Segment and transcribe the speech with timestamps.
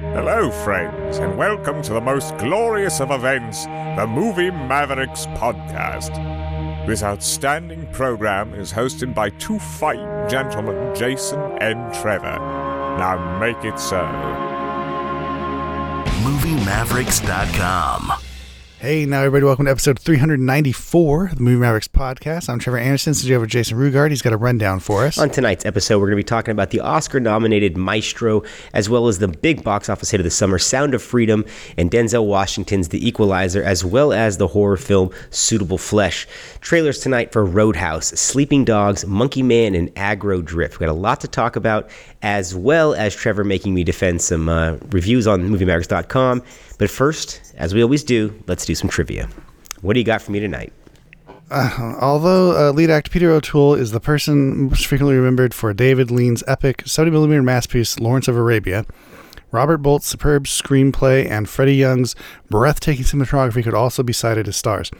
[0.00, 6.16] Hello, friends, and welcome to the most glorious of events, the Movie Mavericks podcast.
[6.86, 12.38] This outstanding program is hosted by two fine gentlemen, Jason and Trevor.
[12.98, 14.00] Now make it so.
[16.24, 18.29] MovieMavericks.com.
[18.80, 22.48] Hey, now everybody, welcome to episode 394 of the Movie Mavericks podcast.
[22.48, 23.12] I'm Trevor Anderson.
[23.12, 25.18] Since you have Jason Rugard, he's got a rundown for us.
[25.18, 29.06] On tonight's episode, we're going to be talking about the Oscar nominated Maestro, as well
[29.06, 31.44] as the big box office hit of the summer, Sound of Freedom,
[31.76, 36.26] and Denzel Washington's The Equalizer, as well as the horror film Suitable Flesh.
[36.62, 40.70] Trailers tonight for Roadhouse, Sleeping Dogs, Monkey Man, and Aggro Dr1ft.
[40.70, 41.90] We've got a lot to talk about,
[42.22, 46.42] as well as Trevor making me defend some uh, reviews on MovieMavericks.com.
[46.80, 49.28] But first, as we always do, let's do some trivia.
[49.82, 50.72] What do you got for me tonight?
[51.50, 56.42] Although uh, lead actor Peter O'Toole is the person most frequently remembered for David Lean's
[56.46, 58.86] epic 70mm masterpiece Lawrence of Arabia,
[59.50, 62.16] Robert Bolt's superb screenplay and Freddie Young's
[62.48, 64.90] breathtaking cinematography could also be cited as stars.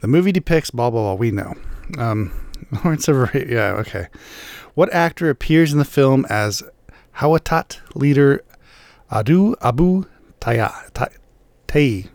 [0.00, 1.14] The movie depicts blah blah blah.
[1.16, 1.52] We know.
[1.98, 2.32] Um,
[2.82, 3.44] Lawrence of Arabia.
[3.46, 4.06] Yeah, okay.
[4.72, 6.62] What actor appears in the film as
[7.18, 8.42] Howeitat leader
[9.10, 10.06] Auda Abu
[10.44, 11.10] Taya
[11.66, 12.06] Tay?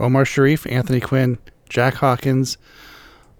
[0.00, 1.36] Omar Sharif, Anthony Quinn,
[1.68, 2.56] Jack Hawkins,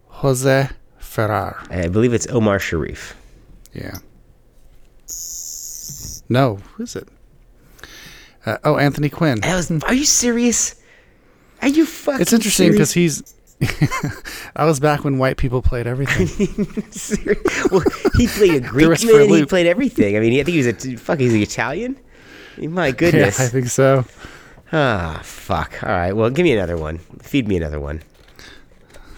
[0.08, 1.56] Jose Ferrer.
[1.70, 3.16] I believe it's Omar Sharif.
[3.72, 3.96] Yeah.
[6.28, 7.08] No, who is it?
[8.44, 9.40] Uh, oh, Anthony Quinn.
[9.42, 10.74] Was, are you serious?
[11.62, 13.34] Are you fucking It's interesting because he's.
[14.56, 16.28] I was back when white people played everything.
[17.70, 17.82] Well,
[18.16, 19.28] he played a Greek man.
[19.28, 20.16] He played everything.
[20.16, 21.18] I mean, I think he was a fuck.
[21.18, 21.98] He's Italian.
[22.58, 23.38] My goodness.
[23.40, 23.44] yeah.
[23.44, 24.04] I think so.
[24.72, 25.82] Ah, fuck.
[25.82, 26.12] All right.
[26.12, 26.98] Well, give me another one.
[27.20, 28.02] Feed me another one.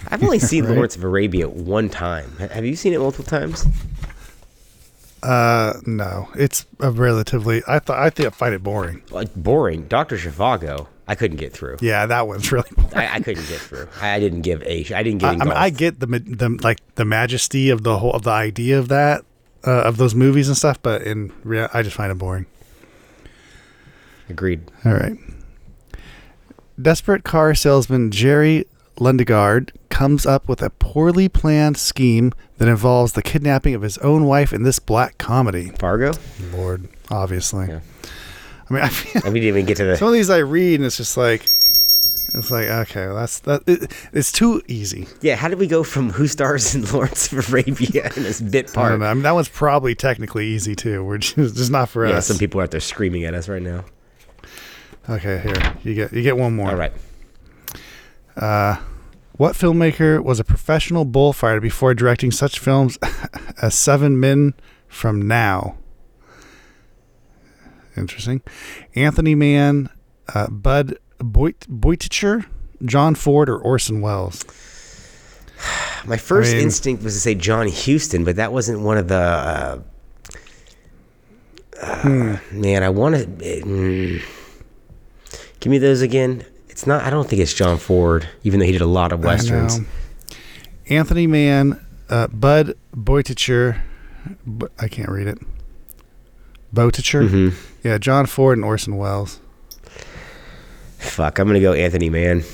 [0.08, 0.74] I've only seen Right.
[0.74, 2.30] Lawrence of Arabia one time.
[2.36, 3.66] Have you seen it multiple times?
[5.22, 7.62] Uh, no, it's a relatively.
[7.66, 9.02] I thought I think I find it boring.
[9.10, 9.88] Like boring.
[9.88, 10.86] Doctor Zhivago.
[11.08, 11.78] I couldn't get through.
[11.80, 12.68] Yeah, that one's really.
[12.76, 12.92] Boring.
[12.94, 13.88] I, I couldn't get through.
[14.00, 14.84] I, didn't give a.
[14.94, 15.28] I didn't get.
[15.28, 18.30] I, I mean, I get the the like the majesty of the whole of the
[18.30, 19.24] idea of that
[19.66, 22.46] uh, of those movies and stuff, but in real, I just find it boring.
[24.28, 24.60] Agreed.
[24.84, 25.16] All right.
[26.80, 28.64] Desperate car salesman Jerry
[28.98, 34.24] Lundegaard comes up with a poorly planned scheme that involves the kidnapping of his own
[34.26, 35.70] wife in this black comedy.
[35.78, 36.12] Fargo.
[36.52, 37.66] Lord, obviously.
[37.68, 37.80] Yeah.
[38.70, 39.96] I mean, I feel, And we didn't even get to the.
[39.96, 43.62] some of these I read and it's just like, it's like okay, well, that's that.
[43.66, 45.08] It, it's too easy.
[45.22, 45.34] Yeah.
[45.36, 48.72] How did we go from Who Stars in Lawrence of Arabia in this bit I
[48.74, 48.90] part?
[48.90, 49.06] don't know.
[49.06, 51.02] I mean, that one's probably technically easy too.
[51.02, 52.16] We're just, just not for Yeah.
[52.18, 52.26] us.
[52.26, 53.84] Some people are out there screaming at us right now.
[55.08, 56.70] Okay, here you get you get one more.
[56.70, 56.92] All right.
[59.36, 62.98] What filmmaker was a professional bullfighter before directing such films
[63.62, 64.52] as Seven Men
[64.88, 65.76] from Now?
[67.96, 68.42] Interesting.
[68.96, 69.90] Anthony Mann,
[70.34, 72.46] uh, Bud Boit- Boiticher,
[72.84, 74.44] John Ford, or Orson Welles?
[76.04, 79.14] My first mean- instinct was to say John Huston, but that wasn't one of the.
[79.16, 79.78] Uh,
[81.80, 82.32] Hmm.
[82.32, 83.24] uh, Man, I want to.
[83.26, 84.20] Mm,
[85.60, 86.44] give me those again.
[86.68, 87.02] It's not.
[87.04, 89.80] I don't think it's John Ford, even though he did a lot of westerns.
[90.88, 93.80] Anthony Mann, uh, Bud Boiticher,
[94.46, 95.38] Bu- I can't read it.
[96.74, 97.28] Boiticher?
[97.28, 97.54] Mhm.
[97.82, 99.40] Yeah, John Ford and Orson Welles.
[100.98, 102.44] Fuck, I'm gonna go Anthony Mann.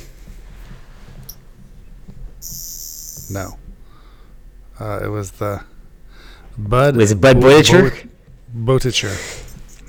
[3.31, 3.56] No.
[4.81, 5.62] Uh, it was the
[6.59, 6.97] Bud.
[6.97, 8.09] Was it Bud Bo- Boiticher?
[8.53, 9.44] Bo- Boiticher.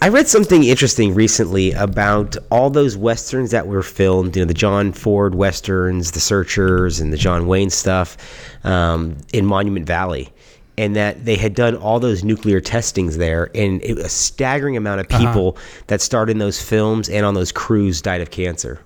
[0.05, 4.53] I read something interesting recently about all those westerns that were filmed, you know, the
[4.53, 8.15] John Ford westerns, the Searchers, and the John Wayne stuff
[8.63, 10.29] um, in Monument Valley,
[10.77, 15.01] and that they had done all those nuclear testings there, and it, a staggering amount
[15.01, 15.57] of people
[15.87, 18.79] that starred in those films and on those crews died of cancer.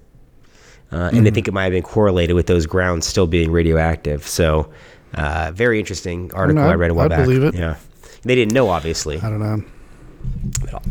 [0.89, 4.25] Uh, and I think it might have been correlated with those grounds still being radioactive.
[4.25, 4.71] So,
[5.15, 7.25] uh, very interesting article know, I read a while I back.
[7.25, 7.55] believe it.
[7.55, 7.75] Yeah,
[8.21, 9.17] they didn't know obviously.
[9.17, 9.65] I don't know.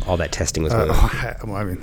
[0.06, 1.36] All that testing was Uh, going on.
[1.48, 1.82] well, I mean,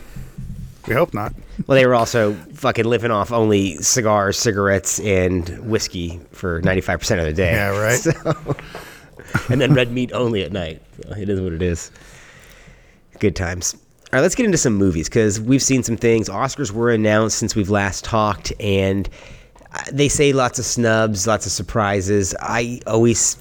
[0.87, 1.33] we hope not.
[1.67, 7.25] Well, they were also fucking living off only cigars, cigarettes, and whiskey for 95% of
[7.25, 7.51] the day.
[7.53, 7.99] Yeah, right.
[9.35, 10.81] So, and then red meat only at night.
[11.17, 11.91] It is what it is.
[13.19, 13.73] Good times.
[13.73, 16.29] All right, let's get into some movies because we've seen some things.
[16.29, 19.09] Oscars were announced since we've last talked, and
[19.73, 22.33] uh, they say lots of snubs, lots of surprises.
[22.39, 23.35] I always.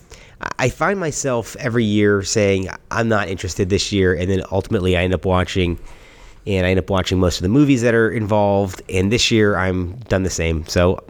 [0.59, 5.03] I find myself every year saying I'm not interested this year, and then ultimately I
[5.03, 5.79] end up watching
[6.47, 8.83] and I end up watching most of the movies that are involved.
[8.91, 10.67] And this year, I'm done the same.
[10.67, 11.03] So,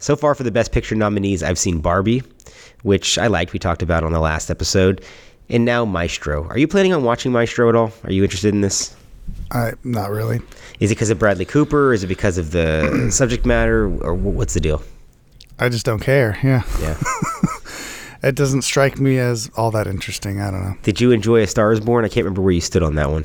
[0.00, 2.22] so far for the Best Picture nominees, I've seen Barbie,
[2.84, 3.52] which I liked.
[3.52, 5.04] We talked about on the last episode.
[5.50, 6.46] and now Maestro.
[6.48, 7.92] Are you planning on watching Maestro at all?
[8.04, 8.96] Are you interested in this?
[9.50, 10.40] I not really.
[10.80, 11.92] Is it because of Bradley Cooper?
[11.92, 14.82] Is it because of the subject matter, or what's the deal?
[15.58, 16.38] I just don't care.
[16.42, 16.96] Yeah, Yeah.
[18.22, 20.40] it doesn't strike me as all that interesting.
[20.40, 20.76] I don't know.
[20.82, 22.04] Did you enjoy A Star Is Born?
[22.04, 23.24] I can't remember where you stood on that one.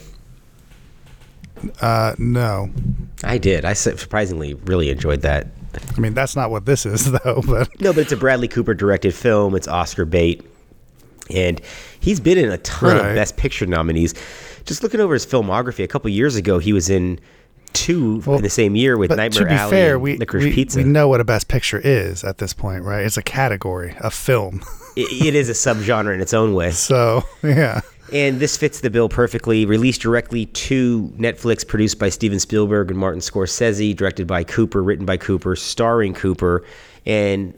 [1.81, 2.69] Uh, no,
[3.23, 3.63] I did.
[3.63, 5.47] I surprisingly really enjoyed that.
[5.95, 7.41] I mean that's not what this is though.
[7.47, 9.55] But No, but it's a Bradley Cooper directed film.
[9.55, 10.45] It's Oscar bait.
[11.29, 11.61] And
[12.01, 13.09] he's been in a ton Right.
[13.11, 14.13] of Best Picture nominees.
[14.65, 17.17] Just looking over his filmography, a couple years ago, he was in
[17.71, 20.43] two Well, in the same year with Nightmare to be Alley fair, and we Licorice
[20.43, 20.79] we, Pizza.
[20.79, 23.05] we know what a best picture is at this point, right?
[23.05, 24.61] It's a category, a film.
[24.95, 26.71] It- it is a subgenre in its own way.
[26.71, 27.81] So yeah,
[28.11, 29.65] And this fits the bill perfectly.
[29.65, 35.05] Released directly to Netflix, produced by Steven Spielberg and Martin Scorsese, directed by Cooper, written
[35.05, 36.63] by Cooper, starring Cooper.
[37.05, 37.53] And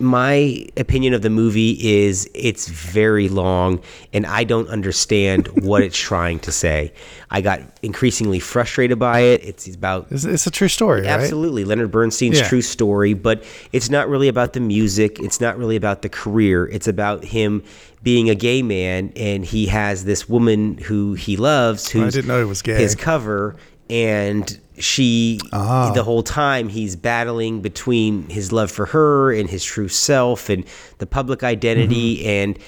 [0.00, 3.80] my opinion of the movie is it's very long
[4.12, 6.92] and I don't understand what it's trying to say.
[7.30, 9.44] I got increasingly frustrated by it.
[9.44, 11.10] It's about it's, it's a true story, right?
[11.10, 11.64] Absolutely.
[11.64, 12.48] Leonard Bernstein's Yeah.
[12.48, 15.18] true story, but it's not really about the music.
[15.20, 16.66] It's not really about the career.
[16.68, 17.62] It's about him
[18.02, 22.28] being a gay man and he has this woman who he loves who's I didn't
[22.28, 22.76] know he was gay.
[22.80, 23.56] his cover
[23.90, 25.92] and she Ah.
[25.92, 30.64] the whole time he's battling between his love for her and his true self and
[30.98, 32.28] the public identity Mm-hmm.
[32.28, 32.58] and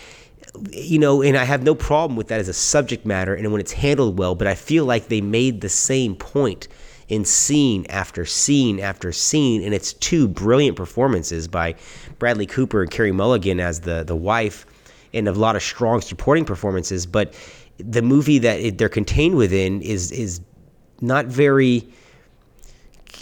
[0.70, 3.60] you know, and I have no problem with that as a subject matter and when
[3.60, 6.68] it's handled well, but I feel like they made the same point
[7.08, 11.74] in scene after scene after scene, and it's two brilliant performances by
[12.18, 14.66] Bradley Cooper and Carey Mulligan as the the wife,
[15.14, 17.06] and a lot of strong supporting performances.
[17.06, 17.32] But
[17.78, 20.40] the movie that it, they're contained within is is
[21.02, 21.88] not very.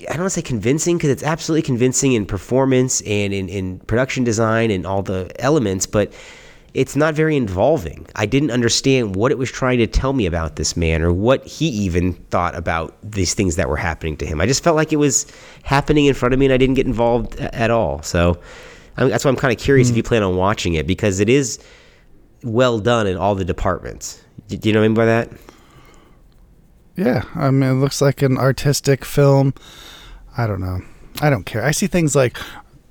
[0.09, 3.81] I don't want to say convincing because it's absolutely convincing in performance and in, in
[3.81, 6.13] production design and all the elements, but
[6.73, 8.07] it's not very involving.
[8.15, 11.45] I didn't understand what it was trying to tell me about this man or what
[11.47, 14.41] he even thought about these things that were happening to him.
[14.41, 15.27] I just felt like it was
[15.65, 18.03] happening in front of me and I didn't get involved at all.
[18.03, 18.39] So
[18.97, 19.99] I that's why I'm kind of curious if hmm.
[19.99, 21.59] you plan on watching it because it is
[22.43, 24.23] well done in all the departments.
[24.49, 25.31] Do you know what I mean by that?
[27.01, 29.55] Yeah, I mean, it looks like an artistic film.
[30.37, 30.83] I don't know.
[31.23, 31.65] I don't care.
[31.65, 32.37] I see things like,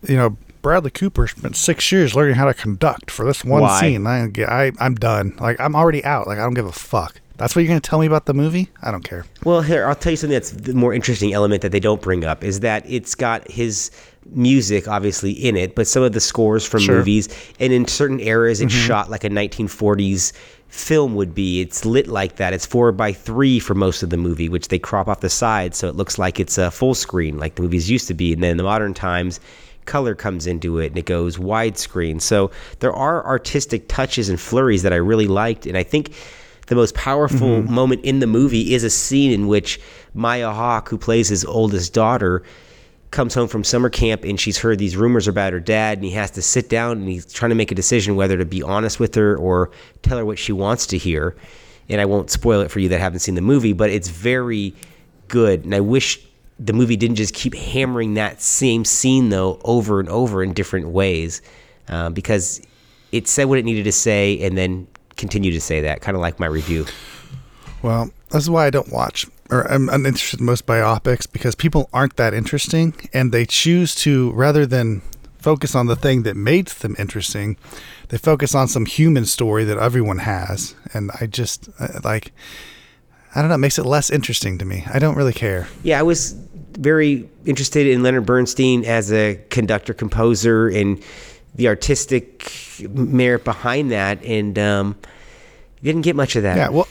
[0.08, 3.80] you know, Bradley Cooper spent six years learning how to conduct for this one Why?
[3.80, 4.08] scene.
[4.08, 5.38] I, I, I'm done.
[5.40, 6.26] Like, I'm already out.
[6.26, 7.22] Like, I don't give a fuck.
[7.38, 8.70] That's what you're going to tell me about the movie?
[8.82, 9.26] I don't care.
[9.46, 12.26] Well, here I'll tell you something that's the more interesting element that they don't bring
[12.26, 13.92] up is that it's got his
[14.32, 16.98] music obviously in it, but some of the scores from Sure.
[16.98, 17.30] movies,
[17.60, 18.88] and in certain eras, it's mm-hmm.
[18.88, 20.34] shot like a 1940s
[20.69, 21.62] film would be.
[21.62, 22.54] It's lit like that.
[22.54, 25.77] It's four by three for most of the movie, which they crop off the sides
[25.77, 28.33] so it looks like it's a full screen like the movies used to be.
[28.33, 29.39] And then in the modern times,
[29.86, 32.21] color comes into it and it goes widescreen.
[32.21, 36.13] So there are artistic touches and flurries that I really liked, and I think
[36.68, 37.74] the most powerful mm-hmm.
[37.74, 39.81] moment in the movie is a scene in which
[40.13, 42.44] Maya Hawke, who plays his oldest daughter,
[43.12, 46.12] comes home from summer camp and she's heard these rumors about her dad and he
[46.12, 49.00] has to sit down and he's trying to make a decision whether to be honest
[49.00, 49.72] with her or
[50.04, 51.36] tell her what she wants to hear.
[51.90, 54.76] And I won't spoil it for you that haven't seen the movie, but it's very
[55.28, 55.66] good.
[55.66, 56.20] And I wish
[56.60, 60.90] the movie didn't just keep hammering that same scene though over and over in different
[60.90, 61.42] ways
[61.88, 62.62] uh, because
[63.12, 66.22] it said what it needed to say and then continued to say that, kind of
[66.22, 66.86] like my review.
[67.82, 71.90] Well, this is why I don't watch or I'm uninterested in most biopics because people
[71.94, 75.02] aren't that interesting and they choose to rather than
[75.40, 77.58] focus on the thing that made them interesting,
[78.10, 82.32] they focus on some human story that everyone has and I just uh, like
[83.36, 84.86] I don't know, it makes it less interesting to me.
[84.92, 85.68] I don't really care.
[85.84, 86.32] Yeah, I was
[86.72, 91.04] very interested in Leonard Bernstein as a conductor composer and
[91.54, 92.52] the artistic
[92.90, 94.96] merit behind that, and um,
[95.84, 96.58] didn't get much of that.
[96.58, 96.88] Yeah, well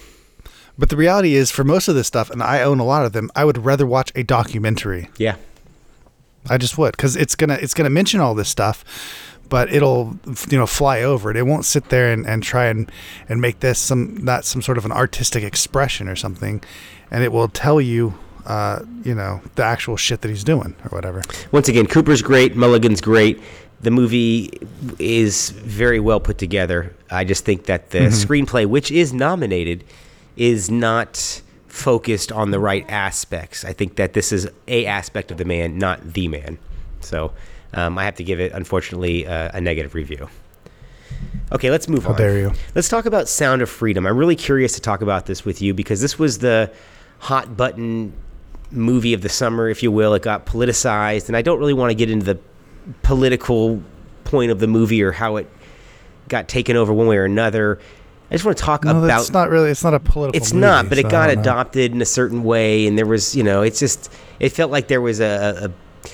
[0.78, 3.12] but the reality is for most of this stuff and I own a lot of
[3.12, 5.08] them, I would rather watch a documentary.
[5.18, 5.36] yeah,
[6.48, 8.84] I just would because it's gonna it's gonna mention all this stuff,
[9.48, 10.18] but it'll
[10.48, 11.36] you know fly over it.
[11.36, 12.90] It won't sit there and, and try and
[13.28, 16.62] and make this some not some sort of an artistic expression or something,
[17.10, 18.14] and it will tell you
[18.46, 21.22] uh, you know the actual shit that he's doing or whatever.
[21.52, 23.40] Once again, Cooper's great, Mulligan's great.
[23.80, 24.50] The movie
[24.98, 26.96] is very well put together.
[27.10, 29.84] I just think that the screenplay, which is nominated,
[30.38, 33.64] is not focused on the right aspects.
[33.64, 36.58] I think that this is a aspect of the man, not the man.
[37.00, 37.32] So
[37.74, 40.28] um, I have to give it, unfortunately, uh, a negative review.
[41.52, 42.16] Okay, let's move How on.
[42.16, 42.52] dare you.
[42.74, 44.06] Let's talk about Sound of Freedom.
[44.06, 46.72] I'm really curious to talk about this with you because this was the
[47.18, 48.12] hot button
[48.70, 50.14] movie of the summer, if you will.
[50.14, 52.38] It got politicized, and I don't really want to get into the
[53.02, 53.82] political
[54.24, 55.48] point of the movie or how it
[56.28, 57.80] got taken over one way or another.
[58.30, 59.20] I just want to talk No, about.
[59.20, 59.70] It's not really.
[59.70, 60.36] It's not a political.
[60.36, 63.34] it's movie, not, but so it got adopted in a certain way, and there was,
[63.34, 66.08] you know, it's just, it felt like there was a, a.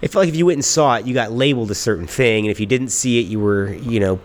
[0.00, 2.44] It felt like if you went and saw it, you got labeled a certain thing,
[2.44, 4.20] and if you didn't see it, you were, you know,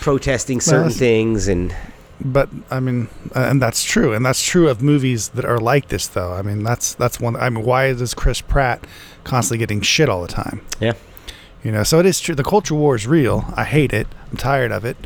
[0.00, 1.74] protesting certain things, and
[2.18, 5.88] But I mean, uh, and that's true, and that's true of movies that are like
[5.88, 6.32] this, though.
[6.32, 7.36] I mean, that's that's one.
[7.36, 8.86] I mean, why is Chris Pratt
[9.24, 10.62] constantly getting shit all the time?
[10.80, 10.94] yeah,
[11.62, 12.34] You know, so it is true.
[12.34, 13.44] The culture war is real.
[13.54, 14.06] I hate it.
[14.30, 14.96] I'm tired of it,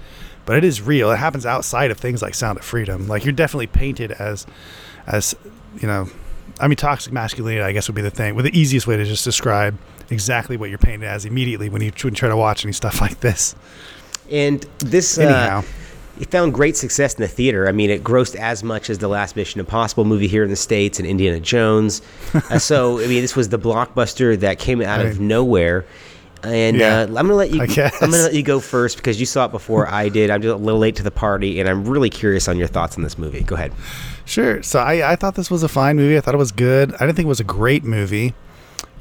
[0.47, 1.11] but it is real.
[1.11, 3.09] It happens outside of things like Sound of Freedom.
[3.09, 4.47] Like you're definitely painted as,
[5.07, 5.35] as
[5.81, 6.09] you know,
[6.61, 7.63] I mean, toxic masculinity.
[7.63, 8.35] I guess would be the thing.
[8.35, 9.77] With the easiest way to just describe
[10.11, 13.01] exactly what you're painted as immediately when you, when you try to watch any stuff
[13.01, 13.55] like this.
[14.31, 15.19] and this.
[15.19, 15.63] Uh, Anyhow,
[16.21, 17.67] It found great success in the theater.
[17.69, 20.57] I mean, it grossed as much as the last Mission Impossible movie here in the
[20.57, 22.03] States and Indiana Jones.
[22.35, 25.87] uh, so, I mean, this was the blockbuster that came out of nowhere.
[26.45, 27.63] And Yeah, uh, I'm gonna let you.
[27.63, 28.03] I guess.
[28.03, 30.31] I'm gonna let you go first because you saw it before I did.
[30.31, 32.97] I'm just a little late to the party, and I'm really curious on your thoughts
[32.97, 33.43] on this movie.
[33.43, 33.73] Go ahead.
[34.25, 34.63] Sure.
[34.63, 36.17] So I, I thought this was a fine movie.
[36.17, 36.95] I thought it was good.
[36.95, 38.35] I didn't think it was a great movie,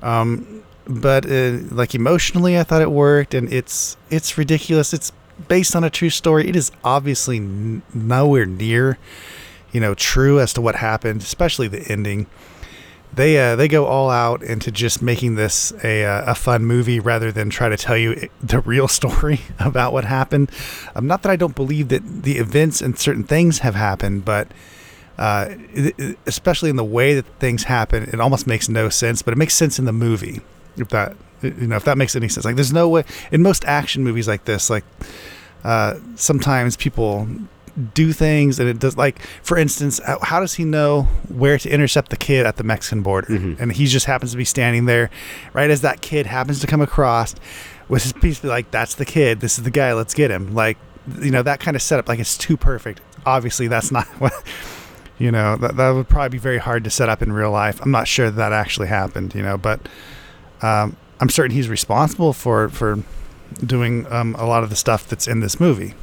[0.03, 3.33] um, but uh, like emotionally, I thought it worked.
[3.33, 4.93] And it's it's ridiculous.
[4.93, 5.12] It's
[5.48, 6.48] based on a true story.
[6.48, 8.98] It is obviously n- nowhere near,
[9.71, 12.27] you know, true as to what happened, especially the ending.
[13.13, 17.00] They uh, they go all out into just making this a uh, a fun movie
[17.00, 20.50] rather than try to tell you the real story about what happened.
[20.96, 24.48] Um, not that I don't believe that the events and certain things have happened, but
[25.18, 25.50] uh,
[26.25, 29.22] especially in the way that things happen, it almost makes no sense.
[29.22, 30.41] But it makes sense in the movie,
[30.77, 32.46] if that you know if that makes any sense.
[32.46, 34.86] Like there's no way in most action movies like this, like
[35.63, 37.27] uh, sometimes people
[37.94, 41.70] do things and it does like for instance how- how does he know where to
[41.70, 43.28] intercept the kid at the mexican border?
[43.60, 45.10] And he just happens to be standing there
[45.54, 47.34] right as that kid happens to come across
[47.88, 49.40] with his piece like that's the kid.
[49.40, 49.94] This is the guy.
[49.94, 50.54] Let's get him.
[50.54, 50.78] Like
[51.20, 53.00] you know that kind of setup like it's too perfect.
[53.25, 54.34] Obviously that's not what
[55.18, 57.80] you know that, that would probably be very hard to set up in real life.
[57.82, 59.80] I'm not sure that, that actually happened you know but
[60.62, 63.00] um, i'm certain he's responsible for for
[63.66, 65.94] doing um, a lot of the stuff that's in this movie.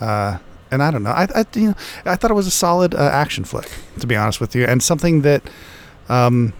[0.00, 0.38] Uh,
[0.70, 1.10] and I don't know.
[1.10, 3.70] I, I you know I thought it was a solid uh, action flick,
[4.00, 5.42] to be honest with you, and something that
[6.08, 6.52] um,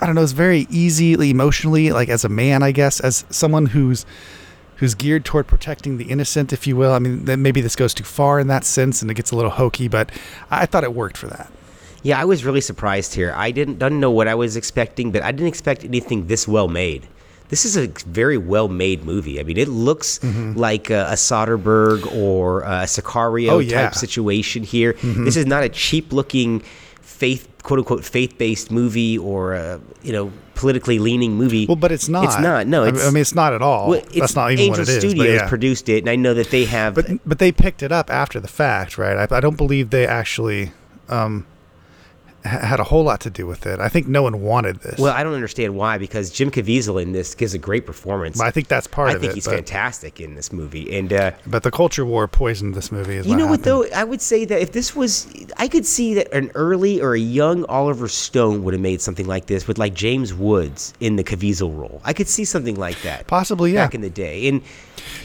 [0.00, 3.66] I don't know is very easily emotionally, like as a man, I guess, as someone
[3.66, 4.04] who's
[4.76, 6.92] who's geared toward protecting the innocent, if you will.
[6.92, 9.50] I mean, maybe this goes too far in that sense, and it gets a little
[9.50, 10.10] hokey, but
[10.50, 11.50] I thought it worked for that.
[12.02, 13.32] Yeah, I was really surprised here.
[13.34, 16.68] I didn't didn't know what I was expecting, but I didn't expect anything this well
[16.68, 17.08] made.
[17.48, 19.38] This is a very well made movie.
[19.40, 23.50] I mean, it looks like a, a Soderbergh or a Sicario Mm-hmm.
[23.50, 23.82] Oh, yeah.
[23.82, 24.94] type situation here.
[25.02, 26.60] This is not a cheap looking
[27.00, 31.66] faith quote unquote faith based movie or a you know politically leaning movie.
[31.66, 32.24] Well, but it's not.
[32.24, 32.66] It's not.
[32.66, 33.90] No, it's I mean, it's not at all.
[33.90, 34.98] well, it's That's not even Angel what it is.
[34.98, 35.48] Studios but yeah.
[35.48, 36.94] produced it, and I know that they have.
[36.94, 39.30] But but they picked it up after the fact, right?
[39.30, 40.72] I, I don't believe they actually
[41.08, 41.46] um,
[42.46, 43.80] had a whole lot to do with it.
[43.80, 44.98] I think no one wanted this.
[44.98, 48.40] well, I don't understand why because Jim Caviezel in this gives a great performance.
[48.40, 51.32] I think that's part I of think he's but, fantastic in this movie, and uh,
[51.46, 53.16] but the culture war poisoned this movie.
[53.16, 53.90] Is you know what happened.
[53.90, 53.96] though?
[53.96, 55.26] I would say that if this was,
[55.56, 59.26] I could see that an early or a young Oliver Stone would have made something
[59.26, 62.00] like this with like James Woods in the Caviezel role.
[62.04, 63.26] I could see something like that.
[63.26, 63.84] Possibly, yeah.
[63.84, 64.62] Back in the day, and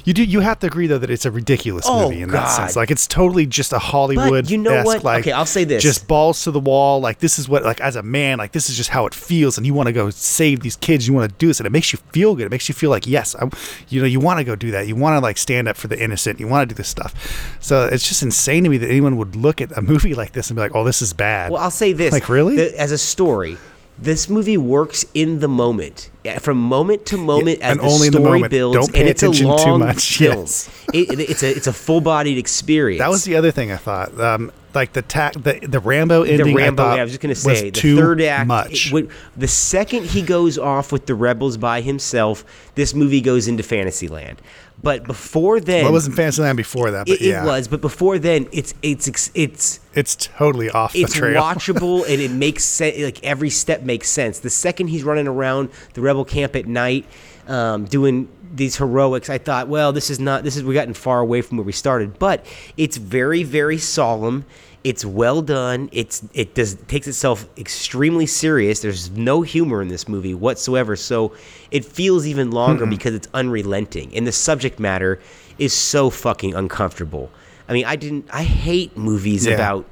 [0.06, 0.24] You do.
[0.24, 2.76] You have to agree though that it's a ridiculous Oh, movie in that sense.
[2.76, 4.50] Like it's totally just a Hollywood.
[4.50, 5.04] you know what?
[5.04, 5.82] Like, Okay, I'll say this.
[5.84, 7.00] Just balls to the wall.
[7.00, 9.58] Like this is what like as a man, like this is just how it feels,
[9.58, 11.08] and you want to go save these kids.
[11.08, 12.46] You want to do this, and it makes you feel good.
[12.46, 13.50] It makes you feel like yes, I,
[13.90, 14.88] you know, you want to go do that.
[14.88, 16.40] You want to like stand up for the innocent.
[16.40, 17.58] You want to do this stuff.
[17.60, 20.50] So it's just insane to me that anyone would look at a movie like this
[20.50, 21.52] and be like, oh, this is bad.
[21.52, 22.56] well, I'll say this: Like, really?
[22.56, 23.58] the- as a story.
[24.02, 28.08] This movie works in the moment, from moment to moment Yeah, as and the only
[28.08, 30.18] in the story builds, Don't pay and it's a attention too long much.
[30.18, 30.38] film.
[30.40, 30.70] Yes.
[30.94, 33.00] It- it- it's a it's a full-bodied experience.
[33.00, 34.20] that was the other thing I thought.
[34.20, 36.48] Um, like the ta- the the Rambo ending.
[36.48, 36.84] the Rambo.
[36.84, 38.48] I, I was just gonna say the too third act.
[38.48, 38.88] Much.
[38.88, 42.44] it would- the second he goes off with the rebels by himself,
[42.76, 44.42] this movie goes into Fantasyland.
[44.84, 47.68] But before then, well, it wasn't Fantasyland before that, but it, it was.
[47.68, 52.64] But before then, it's it's it's it's totally off the it's watchable and it makes
[52.64, 52.98] sense.
[52.98, 54.40] Like every step makes sense.
[54.40, 57.06] The second he's running around the rebel camp at night,
[57.48, 60.44] um, doing these heroics, I thought, well, this is not.
[60.44, 62.18] This is we've gotten far away from where we started.
[62.18, 62.46] But
[62.76, 64.46] it's very very solemn.
[64.84, 65.90] It's well done.
[65.92, 68.80] It's it does takes itself extremely serious.
[68.82, 70.96] There's no humor in this movie whatsoever.
[70.96, 71.34] So
[71.70, 75.20] it feels even longer because it's unrelenting and the subject matter
[75.60, 77.30] is so fucking uncomfortable.
[77.70, 78.26] I mean, I didn't.
[78.34, 79.54] I hate movies Yeah.
[79.54, 79.86] about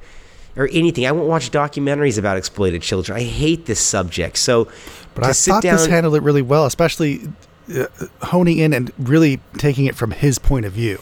[0.57, 1.05] or anything.
[1.05, 3.15] I won't watch documentaries about exploited children.
[3.17, 4.37] I hate this subject.
[4.37, 4.67] So
[5.13, 7.29] But I sit thought down, this handled it really well, especially
[7.77, 7.85] uh,
[8.23, 10.99] honing in and really taking it from his point of view.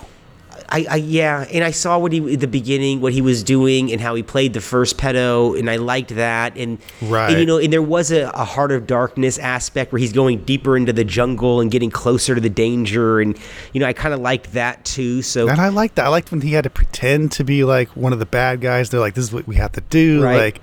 [0.69, 3.91] I, I yeah, and I saw what he at the beginning, what he was doing,
[3.91, 6.57] and how he played the first pedo, and I liked that.
[6.57, 7.29] And, Right.
[7.31, 10.43] and you know, and there was a, a heart of darkness aspect where he's going
[10.43, 13.37] deeper into the jungle and getting closer to the danger, and
[13.73, 15.21] you know, I kind of liked that too.
[15.21, 16.05] So And I liked that.
[16.05, 18.89] I liked when he had to pretend to be like one of the bad guys.
[18.89, 20.37] They're like, "This is what we have to do." Right.
[20.37, 20.61] Like,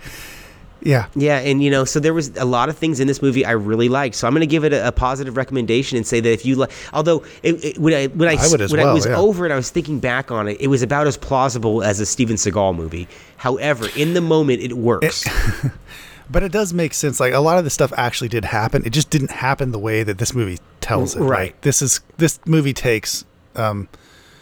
[0.85, 3.45] yeah, Yeah, and you know, so there was a lot of things in this movie
[3.45, 4.15] I really liked.
[4.15, 6.57] So I'm going to give it a, a positive recommendation and say that if you
[6.57, 9.17] like, although it, it, when I when I, I when I was yeah.
[9.17, 10.61] over it, I was thinking back on it.
[10.61, 13.09] It was about as plausible as a Steven Seagal movie.
[13.37, 15.25] However, in the moment, it works.
[16.31, 17.21] but it does make sense.
[17.21, 18.85] Like a lot of the stuff actually did happen.
[18.85, 21.21] It just didn't happen the way that this movie tells it.
[21.21, 21.53] Right.
[21.53, 23.25] Like, this is this movie takes.
[23.57, 23.89] Um,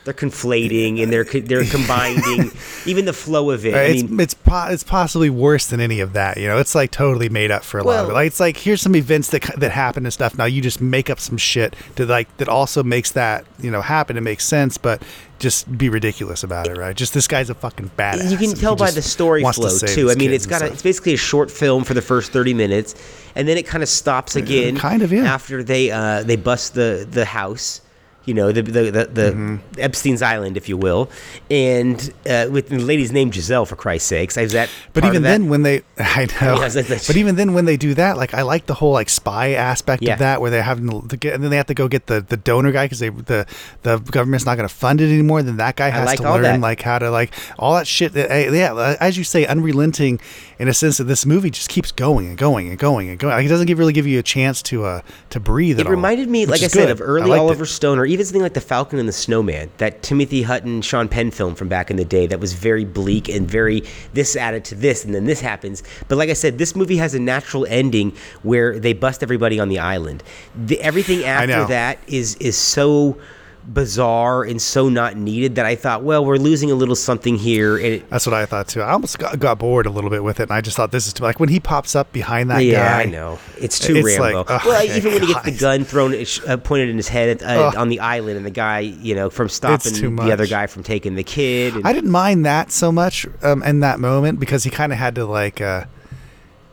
[0.04, 2.50] they're conflating and they're they're combining
[2.86, 3.74] even the flow of it.
[3.74, 6.38] I it's mean, it's po- it's possibly worse than any of that.
[6.38, 8.12] You know, it's like totally made up for a lot of it.
[8.12, 10.36] Like it's like here's some events that that happen and stuff.
[10.36, 13.80] Now you just make up some shit to like that also makes that you know
[13.80, 15.02] happen and makes sense, but
[15.38, 16.96] just be ridiculous about it, right?
[16.96, 18.30] Just this guy's a fucking badass.
[18.30, 20.10] you can tell by the story wants to flow too.
[20.10, 22.94] I mean, it's got a, it's basically a short film for the first 30 minutes,
[23.34, 24.76] and then it kind of stops again.
[24.76, 25.24] kind of, yeah.
[25.24, 27.80] After they uh, they bust the the house,
[28.24, 29.56] you know, the the the, the Mm-hmm.
[29.78, 31.10] Epstein's Island, if you will,
[31.50, 34.36] and uh, with the lady's name Giselle, for Christ's sakes.
[34.36, 34.68] Is that?
[34.92, 37.94] But even then, when they, I know, Yeah, like, but even then, when they do
[37.94, 40.14] that, like I like the whole like spy aspect Yeah.
[40.14, 42.20] of that, where they have to get, and then they have to go get the
[42.20, 43.46] the donor guy because they the
[43.82, 45.42] the government's not going to fund it anymore.
[45.42, 46.60] Then that guy has like to learn that.
[46.60, 48.12] like how to like all that shit.
[48.12, 50.20] That, eh, yeah, as you say, unrelenting
[50.58, 53.34] in a sense that this movie just keeps going and going and going and going.
[53.34, 55.80] Like, it doesn't give, really give you a chance to uh to breathe.
[55.80, 58.60] It reminded me, like I said, of early Oliver Stone, or even something like The
[58.60, 62.26] Falcon and the Snowman, that Timothy Hutton, Sean Penn film from back in the day
[62.26, 65.82] that was very bleak and very this added to this, and then this happens.
[66.08, 69.68] But like I said, this movie has a natural ending where they bust everybody on
[69.68, 70.22] the island.
[70.54, 73.18] The, everything after that is is so
[73.66, 77.76] bizarre and so not needed that I thought, well, we're losing a little something here.
[77.76, 78.82] And it, That's what I thought too.
[78.82, 81.06] I almost got, got bored a little bit with it, and I just thought this
[81.06, 83.02] is too, like when he pops up behind that yeah, guy.
[83.02, 83.38] I know.
[83.58, 84.52] It's too It's like, Rambo.
[84.52, 87.42] ugh, well, yeah, even when he gets the gun thrown, uh, pointed in his head
[87.42, 90.82] uh, on the island, and the guy, you know, from stopping the other guy from
[90.82, 91.74] taking the kid.
[91.74, 94.98] and- I didn't mind that so much um, in that moment because he kind of
[94.98, 95.84] had to like, uh,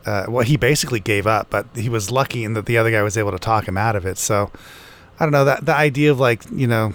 [0.05, 3.03] uh, well, he basically gave up, but he was lucky in that the other guy
[3.03, 4.17] was able to talk him out of it.
[4.17, 4.51] So
[5.19, 6.93] I don't know that the idea of like you know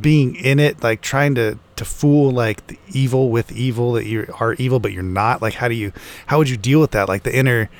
[0.00, 4.32] being in it, like trying to to fool like the evil with evil that you
[4.40, 5.40] are evil, but you're not.
[5.40, 5.92] Like how do you
[6.26, 7.08] how would you deal with that?
[7.08, 7.70] Like the inner,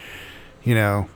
[0.62, 1.08] you know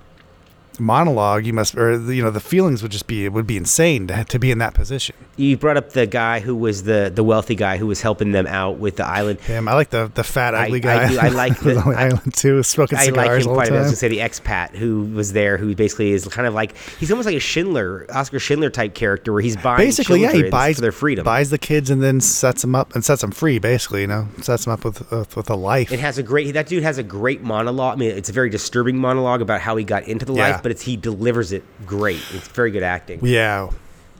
[0.82, 4.06] monologue you must or you know the feelings would just be it would be insane
[4.08, 7.24] to, to be in that position you brought up the guy who was the the
[7.24, 9.40] wealthy guy who was helping them out with the island.
[9.40, 11.08] Him, I like the the fat I- ugly I guy.
[11.08, 13.68] do- I like the- on the I- island too, smoking I cigars like him quite
[13.70, 13.76] bit.
[13.76, 16.76] I was gonna say the expat who was there, who basically is kind of like
[17.00, 20.50] he's almost like a Schindler, Oscar Schindler type character, where he's buying Basically, yeah, he
[20.50, 21.24] buys for their freedom.
[21.24, 23.58] buys the kids and then sets them up and sets them free.
[23.58, 25.90] Basically, you know, sets them up with with, with a life.
[25.92, 26.52] It has a great.
[26.52, 27.94] That dude has a great monologue.
[27.94, 30.50] I mean, it's a very disturbing monologue about how he got into the Yeah.
[30.52, 32.20] life, but it's he delivers it great.
[32.32, 33.20] It's very good acting.
[33.24, 33.70] yeah,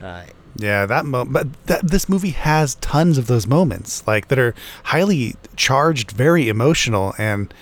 [0.01, 0.23] Uh,
[0.55, 4.53] yeah, that mo- but that this movie has tons of those moments like that are
[4.83, 7.53] highly charged, very emotional, and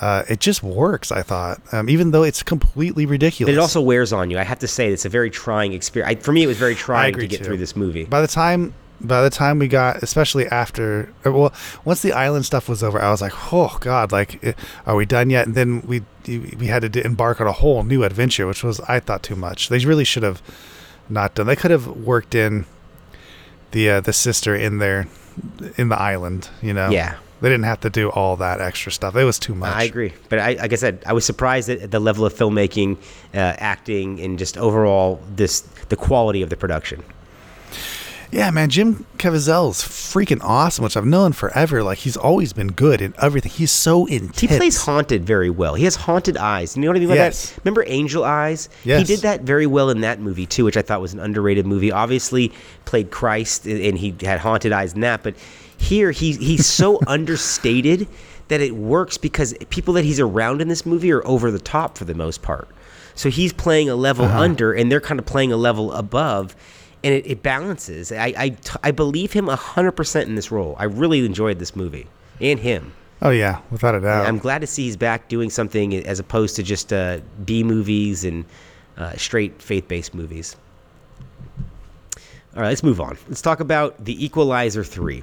[0.00, 1.12] uh, it just works.
[1.12, 3.52] I thought, um, even though it's completely ridiculous.
[3.52, 4.38] But it also wears on you.
[4.38, 6.10] I have to say, it's a very trying experience.
[6.10, 7.44] I, for me, it was very trying to get too.
[7.44, 8.04] through this movie.
[8.04, 11.52] by the time by the time we got especially after well
[11.84, 15.28] once the island stuff was over i was like oh god like are we done
[15.30, 15.46] yet?
[15.46, 19.00] And then we we had to embark on a whole new adventure which was i
[19.00, 19.68] thought too much.
[19.68, 20.40] They really should have
[21.08, 22.64] not done they could have worked in
[23.72, 25.08] the uh, the sister in there
[25.76, 26.90] in the island you know?
[26.90, 27.16] Yeah.
[27.40, 29.16] they didn't have to do all that extra stuff.
[29.16, 29.74] It was too much.
[29.74, 32.98] I agree, but I, like I said, I was surprised at the level of filmmaking,
[33.34, 37.02] uh, acting, and just overall this the quality of the production.
[38.32, 41.82] Yeah, man, Jim Caviezel's freaking awesome, which I've known forever.
[41.84, 43.52] Like he's always been good in everything.
[43.52, 44.40] He's so intense.
[44.40, 45.74] He plays haunted very well.
[45.74, 46.74] He has haunted eyes.
[46.74, 47.50] You know what I mean by Yes.
[47.50, 47.64] that?
[47.64, 48.70] Remember Angel Eyes?
[48.84, 49.00] Yes.
[49.00, 51.66] He did that very well in that movie too, which I thought was an underrated
[51.66, 51.92] movie.
[51.92, 52.52] Obviously
[52.86, 55.34] played Christ and- he had haunted eyes in that, but
[55.76, 58.08] here he he's so understated
[58.48, 61.98] that it works because people that he's around in this movie are over the top
[61.98, 62.66] for the most part.
[63.14, 64.40] So he's playing a level Uh-huh.
[64.40, 66.56] under and they're kind of playing a level above.
[67.04, 68.12] And it, it balances.
[68.12, 70.76] I, I, I believe him 100% in this role.
[70.78, 72.06] I really enjoyed this movie
[72.40, 72.92] and him.
[73.20, 74.26] Oh yeah, without a doubt.
[74.26, 78.24] I'm glad to see he's back doing something as opposed to just uh, B movies
[78.24, 78.44] and
[78.96, 80.56] uh, straight faith based movies.
[82.54, 83.16] All right, let's move on.
[83.28, 85.22] Let's talk about The Equalizer 3.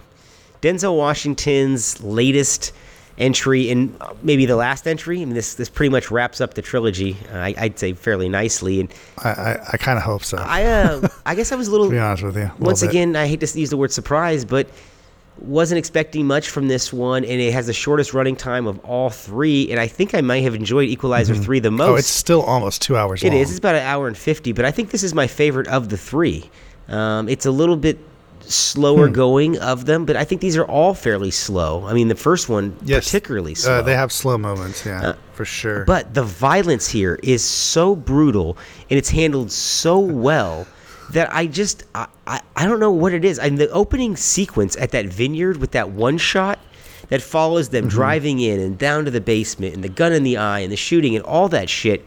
[0.61, 2.73] Denzel Washington's latest
[3.19, 5.21] entry and maybe the last entry.
[5.21, 7.17] I mean, this this pretty much wraps up the trilogy.
[7.31, 8.79] Uh, I, I'd say fairly nicely.
[8.79, 8.91] And
[9.23, 10.37] I, I, I kind of hope so.
[10.37, 11.87] I uh, I guess I was a little.
[11.89, 12.89] to be honest with you, once bit.
[12.89, 14.69] again, I hate to use the word surprise, but
[15.41, 19.09] wasn't expecting much from this one, and it has the shortest running time of all
[19.09, 19.69] three.
[19.71, 21.89] And I think I might have enjoyed Equalizer three the most.
[21.89, 23.23] oh, it's still almost two hours.
[23.23, 23.37] It long.
[23.37, 23.49] is.
[23.49, 25.97] It's about an hour and 50, but I think this is my favorite of the
[25.97, 26.49] three.
[26.87, 27.99] Um, it's a little bit
[28.49, 29.13] slower Hmm.
[29.13, 31.85] going of them, but I think these are all fairly slow.
[31.87, 33.05] I mean, the first one Yes.
[33.05, 33.79] particularly slow.
[33.79, 35.85] Uh, they have slow moments, yeah, for sure.
[35.85, 38.57] But the violence here is so brutal
[38.89, 40.65] and it's handled so well
[41.11, 43.39] that I just I, I, I don't know what it is.
[43.39, 46.59] I mean, the opening sequence at that vineyard with that one shot
[47.09, 50.37] that follows them driving in and down to the basement and the gun in the
[50.37, 52.05] eye and the shooting and all that shit.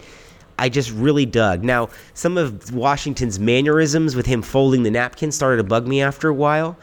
[0.59, 1.65] I just really dug.
[1.65, 6.29] Now, some of Washington's mannerisms with him folding the napkin started to bug me after
[6.29, 6.77] a while.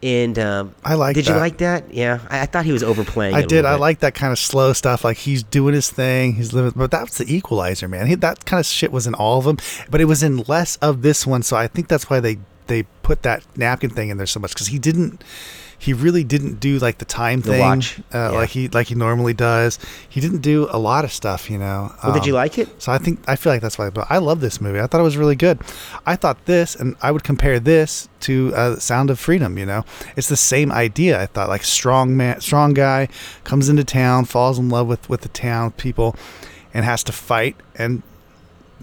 [0.00, 1.92] And um, I like Did you like that?
[1.92, 3.34] Yeah, I, I thought he was overplaying.
[3.34, 3.64] I did.
[3.64, 5.02] I like that kind of slow stuff.
[5.02, 6.34] Like he's doing his thing.
[6.34, 6.72] He's living.
[6.76, 8.06] But that's the Equalizer, man.
[8.06, 9.58] He, that kind of shit was in all of them,
[9.90, 11.42] but it was in less of this one.
[11.42, 14.54] So I think that's why they they put that napkin thing in there so much
[14.54, 15.24] because he didn't.
[15.80, 18.28] He really didn't do like the time The thing, watch, uh, yeah.
[18.30, 19.78] like he like he normally does.
[20.08, 21.92] He didn't do a lot of stuff, you know.
[22.02, 22.82] Well, did you Um, like it?
[22.82, 23.88] So I think I feel like that's why.
[23.90, 24.80] But I love this movie.
[24.80, 25.60] I thought it was really good.
[26.04, 29.56] I thought this, and I would compare this to uh, Sound of Freedom.
[29.56, 29.84] You know,
[30.16, 31.22] it's the same idea.
[31.22, 33.08] I thought like strong man, strong guy
[33.44, 36.16] comes into town, falls in love with with the town people,
[36.74, 38.02] and has to fight and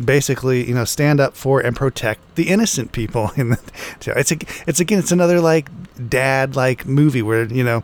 [0.03, 3.59] basically you know stand up for and protect the innocent people in the
[4.05, 5.69] it's a, it's again it's another like
[6.09, 7.83] dad like movie where you know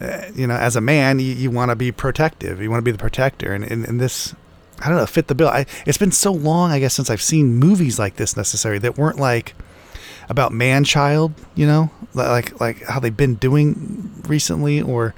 [0.00, 2.60] uh, you know as a man you, you want to be protective.
[2.60, 3.54] You want to be the protector.
[3.54, 4.34] And in this
[4.80, 5.48] i don't know fit the bill.
[5.48, 8.98] I, it's been so long i guess since i've seen movies like this necessary that
[8.98, 9.54] weren't like
[10.28, 15.14] about man child you know like like how they've been doing recently or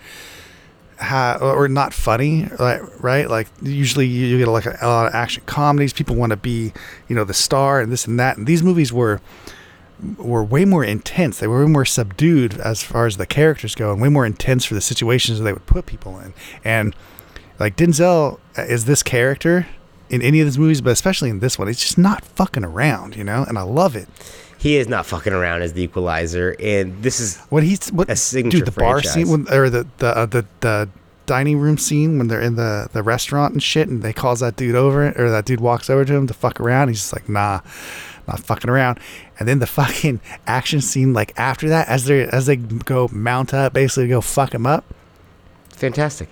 [0.98, 3.28] how, or not funny, right?
[3.28, 5.92] Like usually you get like a, a lot of action comedies.
[5.92, 6.72] People want to be,
[7.08, 8.36] you know, the star and this and that.
[8.36, 9.20] And these movies were
[10.18, 11.38] were way more intense.
[11.38, 14.64] They were way more subdued as far as the characters go, and way more intense
[14.64, 16.34] for the situations they would put people in.
[16.64, 16.94] And
[17.58, 19.66] like Denzel uh, is this character
[20.08, 23.16] in any of these movies, but especially in this one, it's just not fucking around,
[23.16, 23.44] you know.
[23.48, 24.08] And I love it.
[24.66, 28.16] He is not fucking around as the Equalizer, and this is What he's what A
[28.16, 29.12] signature dude the bar franchise.
[29.12, 30.88] scene when, or the the uh, the the
[31.26, 34.56] dining room scene when they're in the the restaurant and shit and they calls that
[34.56, 37.28] dude over or that dude walks over to him to fuck around he's just like
[37.28, 37.60] nah
[38.28, 38.98] not fucking around
[39.38, 43.52] and then the fucking action scene like after that as they as they go mount
[43.54, 44.84] up basically go fuck him up
[45.70, 46.28] fantastic.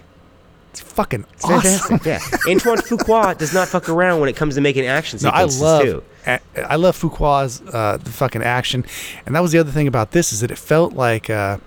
[0.70, 2.44] it's fucking It's awesome fantastic.
[2.46, 5.44] Yeah, Antoine Fuqua does not fuck around when it comes to making action No, I
[5.44, 6.02] love too.
[6.26, 8.84] I love Fuqua's uh, the fucking action,
[9.26, 11.58] and that was the other thing about this is that it felt like uh,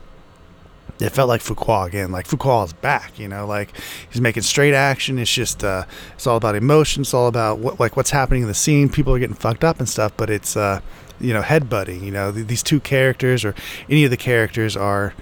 [0.99, 2.11] it felt like Fuqua again.
[2.11, 3.71] Like Fuqua is back, you know, like
[4.09, 5.19] he's making straight action.
[5.19, 7.01] It's just uh, it's all about emotion.
[7.01, 8.89] It's all about what like what's happening in the scene.
[8.89, 10.81] People are getting fucked up and stuff, but it's uh,
[11.19, 12.01] you know headbutting.
[12.01, 13.53] You know th- these two characters or
[13.89, 15.13] any of the characters are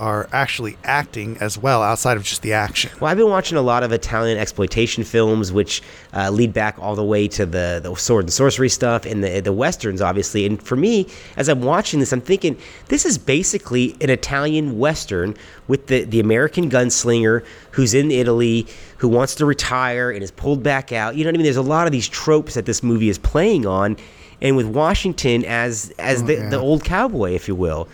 [0.00, 2.90] are actually acting as well outside of just the action.
[2.98, 5.82] Well, I've been watching a lot of Italian exploitation films, which
[6.14, 9.40] uh, lead back all the way to the, the sword and sorcery stuff and the
[9.40, 10.46] the westerns, obviously.
[10.46, 12.56] And for me, as I'm watching this, I'm thinking
[12.88, 15.36] this is basically an Italian western
[15.68, 20.62] with the the American gunslinger who's in Italy, who wants to retire and is pulled
[20.62, 21.14] back out.
[21.14, 21.44] You know what I mean?
[21.44, 23.98] There's a lot of these tropes that this movie is playing on,
[24.40, 27.86] and with Washington as as the, the old cowboy, if you will.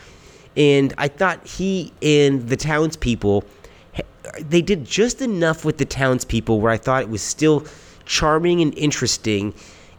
[0.56, 3.44] And I thought he and the townspeople
[4.40, 7.64] they did just enough with the townspeople where I thought it was still
[8.04, 9.54] charming and interesting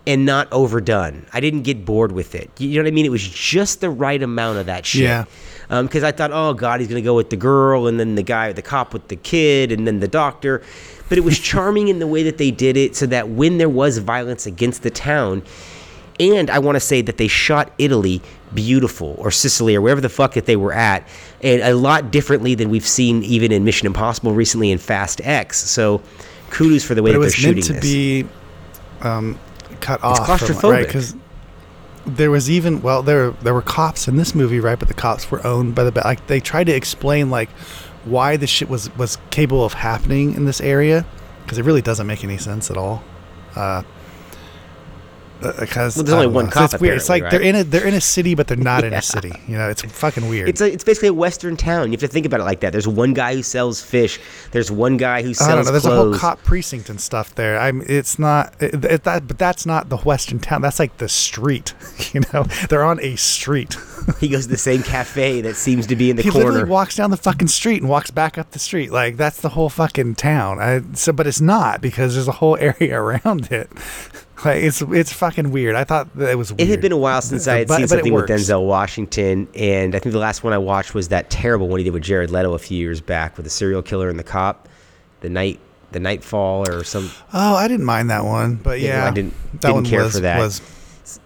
[0.05, 1.25] and not overdone.
[1.33, 2.49] I didn't get bored with it.
[2.57, 3.05] You know what I mean?
[3.05, 5.03] It was just the right amount of that shit.
[5.03, 5.25] Yeah.
[5.69, 8.23] Um, because I thought, oh God, he's gonna go with the girl, and then the
[8.23, 10.61] guy, the cop with the kid, and then the doctor.
[11.09, 13.67] But it was charming in the way that they did it, so that when there
[13.67, 15.43] was violence against the town,
[16.21, 18.21] and I want to say that they shot Italy
[18.57, 21.07] beautiful, or Sicily, or wherever the fuck that they were at,
[21.43, 25.59] and a lot differently than we've seen even in Mission Impossible recently in Fast X.
[25.69, 26.01] So,
[26.49, 27.81] kudos for the way but that it they're was shooting meant to this.
[27.81, 28.25] be
[29.01, 29.39] um,
[29.79, 30.71] cut off from claustrophobic.
[30.71, 31.15] right because
[32.07, 35.29] there was even well there there were cops in this movie right but the cops
[35.29, 37.49] were owned by the like they tried to explain like
[38.05, 41.05] why this shit was was capable of happening in this area
[41.43, 43.03] because it really doesn't make any sense at all
[43.55, 43.83] uh,
[45.41, 46.97] Uh, because Well, there's only one cop, It's weird.
[46.97, 49.01] It's like apparently, they're in a they're in a city, but they're not in a
[49.01, 49.31] city.
[49.47, 50.49] You know, it's fucking weird.
[50.49, 51.87] It's a, it's basically a western town.
[51.87, 52.71] You have to think about it like that.
[52.71, 54.19] There's one guy who sells fish.
[54.51, 55.71] There's one guy who sells I don't know.
[55.71, 56.15] There's clothes.
[56.15, 57.59] a whole cop precinct and stuff there.
[57.59, 57.81] I'm.
[57.87, 60.61] It's not it, it, that, but that's not the Western town.
[60.61, 61.73] That's like the street.
[62.13, 63.75] You know, they're on a street.
[64.19, 66.51] He goes to the same cafe that seems to be in the he corner.
[66.51, 68.91] literally walks down the fucking street and walks back up the street.
[68.91, 70.59] Like that's the whole fucking town.
[70.59, 73.69] I, so, but it's not because there's a whole area around it.
[74.45, 75.75] Like it's it's fucking weird.
[75.75, 76.51] I thought that it was.
[76.51, 76.61] Weird.
[76.61, 78.27] It had been a while since I had But- seen but something with.
[78.27, 81.83] Denzel Washington, and I think the last one I watched was that terrible one he
[81.83, 84.67] did with Jared Leto a few years back with the serial killer and the cop,
[85.21, 85.59] the night,
[85.91, 87.09] the Nightfall or some.
[87.33, 90.03] Oh, I didn't mind that one, but Yeah, yeah, I didn't- that didn't one care
[90.03, 90.37] was, for that.
[90.37, 90.61] Was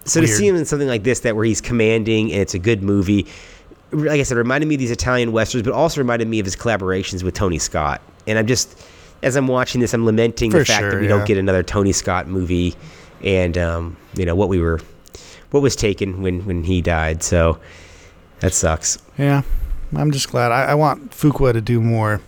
[0.06, 2.60] So to see him in something like this, that where he's commanding and it's a
[2.60, 3.26] good movie,
[3.91, 6.56] like I said, reminded me of these Italian westerns, but also reminded me of his
[6.56, 8.00] collaborations with Tony Scott.
[8.26, 8.80] And I'm just,
[9.21, 11.10] as I'm watching this, I'm lamenting the For fact that we yeah.
[11.10, 12.74] don't get another Tony Scott movie,
[13.24, 14.80] and um, you know what we were,
[15.52, 17.24] what was taken when when he died.
[17.24, 17.60] So
[18.40, 18.98] that sucks.
[19.18, 19.44] yeah.
[19.96, 20.52] I'm just glad.
[20.52, 22.22] I, I want Fuqua to do more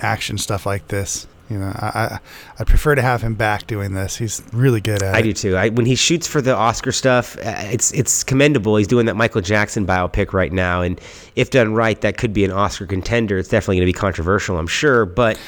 [0.00, 1.26] action stuff like this.
[1.50, 2.20] You know, I, I
[2.58, 4.16] I'd prefer to have him back doing this.
[4.16, 5.16] He's really good at it.
[5.16, 5.22] I it.
[5.22, 5.56] do too.
[5.56, 8.76] I, when he shoots for the Oscar stuff, uh, it's it's commendable.
[8.76, 11.00] He's doing that Michael Jackson biopic right now, and
[11.36, 13.38] if done right, that could be an Oscar contender.
[13.38, 15.06] It's definitely going to be controversial, I'm sure.
[15.06, 15.38] But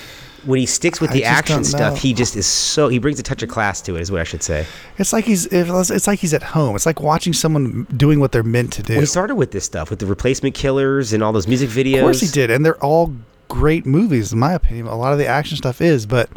[0.44, 3.42] when he sticks with the action stuff, he just is so he brings a touch
[3.42, 4.66] of class to it, is what I should say.
[4.98, 6.76] It's like he's it's it's like he's at home.
[6.76, 8.94] It's like watching someone doing what they're meant to do.
[8.94, 11.96] Well, he started with this stuff with the replacement killers and all those music videos.
[11.96, 13.14] Of course he did, and they're all
[13.48, 14.86] great movies in my opinion.
[14.86, 16.30] A lot of the action stuff is, but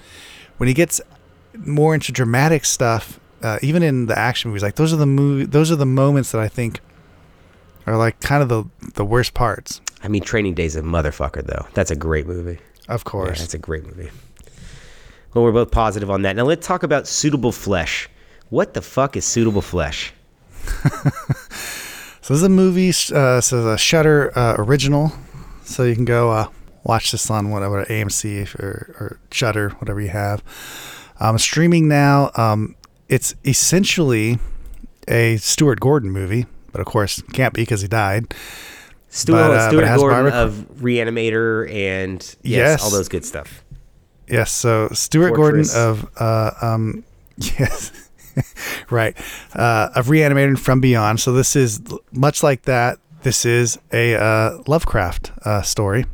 [0.57, 0.99] when he gets
[1.57, 5.45] more into dramatic stuff, uh, even in the action movies, like those are the movie,
[5.45, 6.79] those are the moments that I think
[7.85, 8.63] are like kind of the
[8.95, 9.81] the worst parts.
[10.03, 11.65] I mean, Training Day's a motherfucker, though.
[11.73, 12.59] That's a great movie.
[12.87, 14.09] Of Yeah, course, that's a great movie.
[15.33, 16.35] Well, we're both positive on that.
[16.35, 18.09] Now let's talk about suitable flesh.
[18.49, 20.13] What the fuck is suitable flesh?
[20.63, 22.89] so this is a movie.
[22.89, 25.11] Uh, so it's a Shudder uh, original.
[25.63, 26.47] So you can go uh,
[26.83, 30.43] watch this on whatever AMC or, or Shudder, whatever you have.
[31.19, 32.31] Um, streaming now.
[32.35, 32.75] Um,
[33.09, 34.39] it's essentially
[35.07, 38.33] a Stuart Gordon movie, but of course can't be because he died.
[39.15, 42.83] Stuart, But, uh, Stuart has Gordon Barbara- of Reanimator and yes, Yes.
[42.83, 43.63] all those good stuff.
[44.27, 45.73] Yes, so Stuart Fortress.
[45.73, 47.03] Gordon of uh, um,
[47.37, 47.91] yes,
[48.89, 49.15] right,
[49.55, 51.19] uh, of Reanimated from Beyond.
[51.19, 51.79] So this is
[52.11, 52.97] much like that.
[53.21, 56.05] This is a uh, Lovecraft uh, story.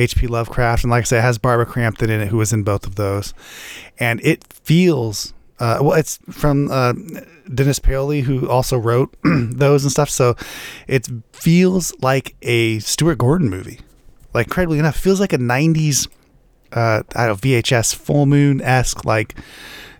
[0.00, 0.28] H.P.
[0.28, 2.86] Lovecraft, and like I said, it has Barbara Crampton in it, who was in both
[2.86, 3.34] of those,
[3.98, 5.94] and it feels uh, well.
[5.98, 6.92] It's from uh,
[7.54, 10.10] Dennis Paoli, who also wrote those and stuff.
[10.10, 10.36] So
[10.86, 13.80] it feels like a Stuart Gordon movie.
[14.34, 16.08] Like incredibly enough, feels like a '90s
[16.72, 19.34] uh, I don't VHS full moon esque, like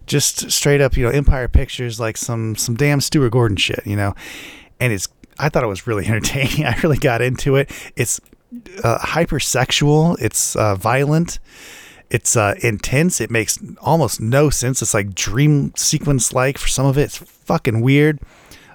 [0.06, 3.96] just straight up, you know, Empire Pictures, like some some damn Stuart Gordon shit, you
[3.96, 4.14] know.
[4.80, 5.08] And it's
[5.38, 6.66] I thought it was really entertaining.
[6.66, 7.70] I really got into it.
[7.96, 8.20] It's
[8.82, 10.16] uh, hypersexual.
[10.20, 11.38] It's uh, violent.
[12.10, 13.20] It's uh, intense.
[13.20, 14.80] It makes almost no sense.
[14.80, 17.02] It's like dream sequence like for some of it.
[17.02, 18.18] It's fucking weird.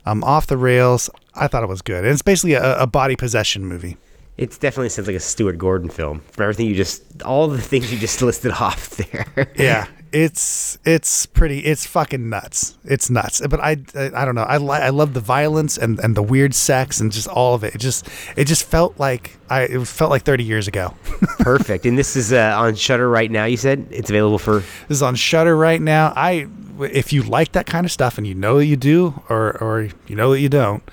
[0.06, 1.10] Um, off the rails.
[1.34, 2.04] I thought it was good.
[2.04, 3.98] And it's basically a, a body possession movie.
[4.38, 6.20] It definitely sounds like a Stuart Gordon film.
[6.32, 9.52] From everything you just, all the things you just listed off there.
[9.56, 12.78] yeah it's it's pretty it's fucking nuts.
[12.86, 13.42] It's nuts.
[13.46, 14.44] But i i, I don't know.
[14.44, 17.64] I li- i love the violence and and the weird sex and just all of
[17.64, 17.76] it.
[17.76, 20.94] It just it just felt like i it felt like 30 years ago.
[21.40, 21.86] Perfect.
[21.86, 23.46] And this is uh, on Shudder right now.
[23.46, 23.88] You said?
[23.90, 24.60] It's available for.
[24.60, 26.14] this is on shudder right now.
[26.16, 26.48] I
[26.80, 29.90] if you like that kind of stuff and you know that you do or or
[30.08, 30.84] you know that you don't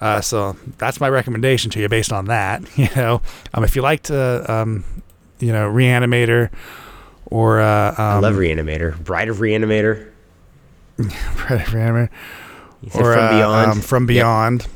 [0.00, 3.20] uh, so that's my recommendation to you based on that you know.
[3.52, 4.84] Um, if you liked uh, um,
[5.38, 6.50] you know reanimator
[7.26, 9.02] or uh, um, I love Reanimator.
[9.02, 10.10] Bride of Reanimator.
[10.98, 12.08] reanimator
[12.82, 13.70] You said or From uh, Beyond.
[13.72, 14.08] um, from Yep.
[14.08, 14.66] beyond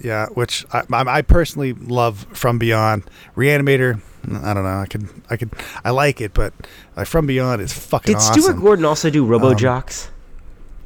[0.00, 3.04] yeah which I, I, I personally love from beyond
[3.36, 4.00] reanimator
[4.42, 5.50] i don't know i could i could
[5.84, 6.52] i like it but
[6.96, 10.08] uh, from beyond is fucking Did awesome Stuart Gordon also do Robot Jox?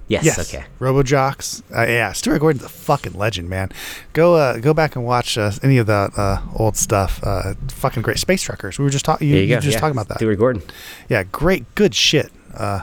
[0.09, 0.65] Yes, yes Okay.
[0.79, 3.71] Robot Jox uh, yeah stuart gordon's a fucking legend man
[4.13, 8.03] go uh go back and watch uh, any of that uh old stuff uh fucking
[8.03, 9.61] great space truckers we were just talking you, you, you go.
[9.61, 9.81] just yeah.
[9.81, 10.63] talking about that Stuart Gordon.
[11.09, 12.83] yeah great good shit uh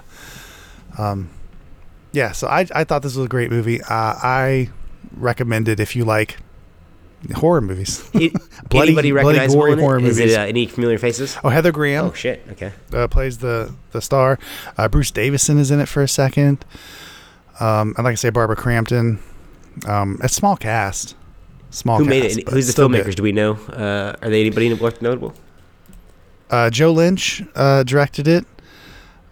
[0.98, 1.30] um
[2.12, 3.86] yeah so i i thought this was a great movie uh
[4.22, 4.70] i
[5.16, 6.38] recommend it if you like
[7.36, 8.34] horror movies It,
[8.70, 9.52] Bloody- anybody bloody, in it?
[9.80, 10.34] horror Is movies.
[10.34, 11.38] it uh, any familiar faces?
[11.44, 12.44] oh heather graham Oh shit.
[12.52, 12.74] Okay.
[12.92, 14.38] uh, plays the the star
[14.78, 16.66] uh, bruce davison is in it for a second
[17.60, 19.20] um and like i say barbara crampton
[19.88, 21.16] um a small cast
[21.70, 22.50] small Who cast, made it?
[22.50, 23.06] Who's the filmmakers?
[23.06, 23.16] good.
[23.18, 23.54] Do we know?
[23.54, 25.34] Uh, are they anybody worth notable?
[26.50, 28.46] uh joe lynch uh directed it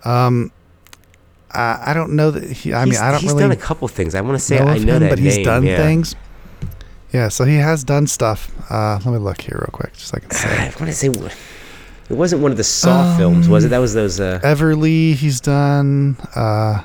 [0.03, 0.51] um
[1.53, 2.73] Uh, I don't know that he.
[2.73, 4.15] I mean, I don't he's really He's done a couple things.
[4.15, 5.25] I want to say know I know him, that but name.
[5.25, 5.75] he's done yeah.
[5.75, 6.15] things.
[7.11, 8.49] Yeah, so he has done stuff.
[8.71, 10.31] Uh, let me look here real quick, just so I can
[10.61, 13.69] I want to say it wasn't one of the Saw films, was it?
[13.69, 14.19] That was those.
[14.19, 16.15] Uh, Everly, he's done.
[16.35, 16.83] Uh,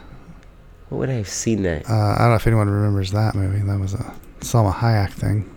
[0.96, 1.88] what would I have seen that?
[1.90, 3.60] uh, I don't know if anyone remembers that movie.
[3.60, 5.54] That was a Salma Hayek thing.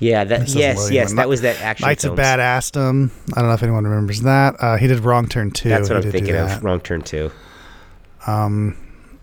[0.00, 0.48] Yeah, that.
[0.48, 1.86] Yes, really yes, that was that action.
[1.86, 2.18] Knights films.
[2.18, 3.10] of Badassdom.
[3.34, 4.56] I don't know if anyone remembers that.
[4.58, 5.68] Uh, he did Wrong Turn too.
[5.68, 6.64] That's what He I'm thinking of.
[6.64, 7.30] Wrong turn two.
[8.26, 8.76] Um,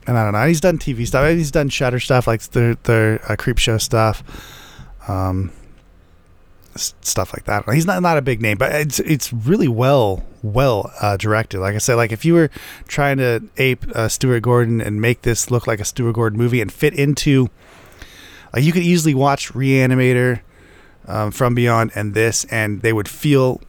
[0.07, 0.47] and I don't know.
[0.47, 1.29] He's done TV stuff.
[1.29, 4.23] He's done Shudder stuff, like the the uh, creep show stuff,
[5.09, 5.51] um,
[6.75, 7.71] stuff like that.
[7.73, 11.59] He's not not a big name, but it's it's really well well uh, directed.
[11.59, 12.49] Like I said, like if you were
[12.87, 16.61] trying to ape uh, Stuart Gordon and make this look like a Stuart Gordon movie
[16.61, 17.49] and fit into,
[18.57, 20.41] you could easily watch Reanimator,
[21.07, 23.61] um, From Beyond, and this, and they would feel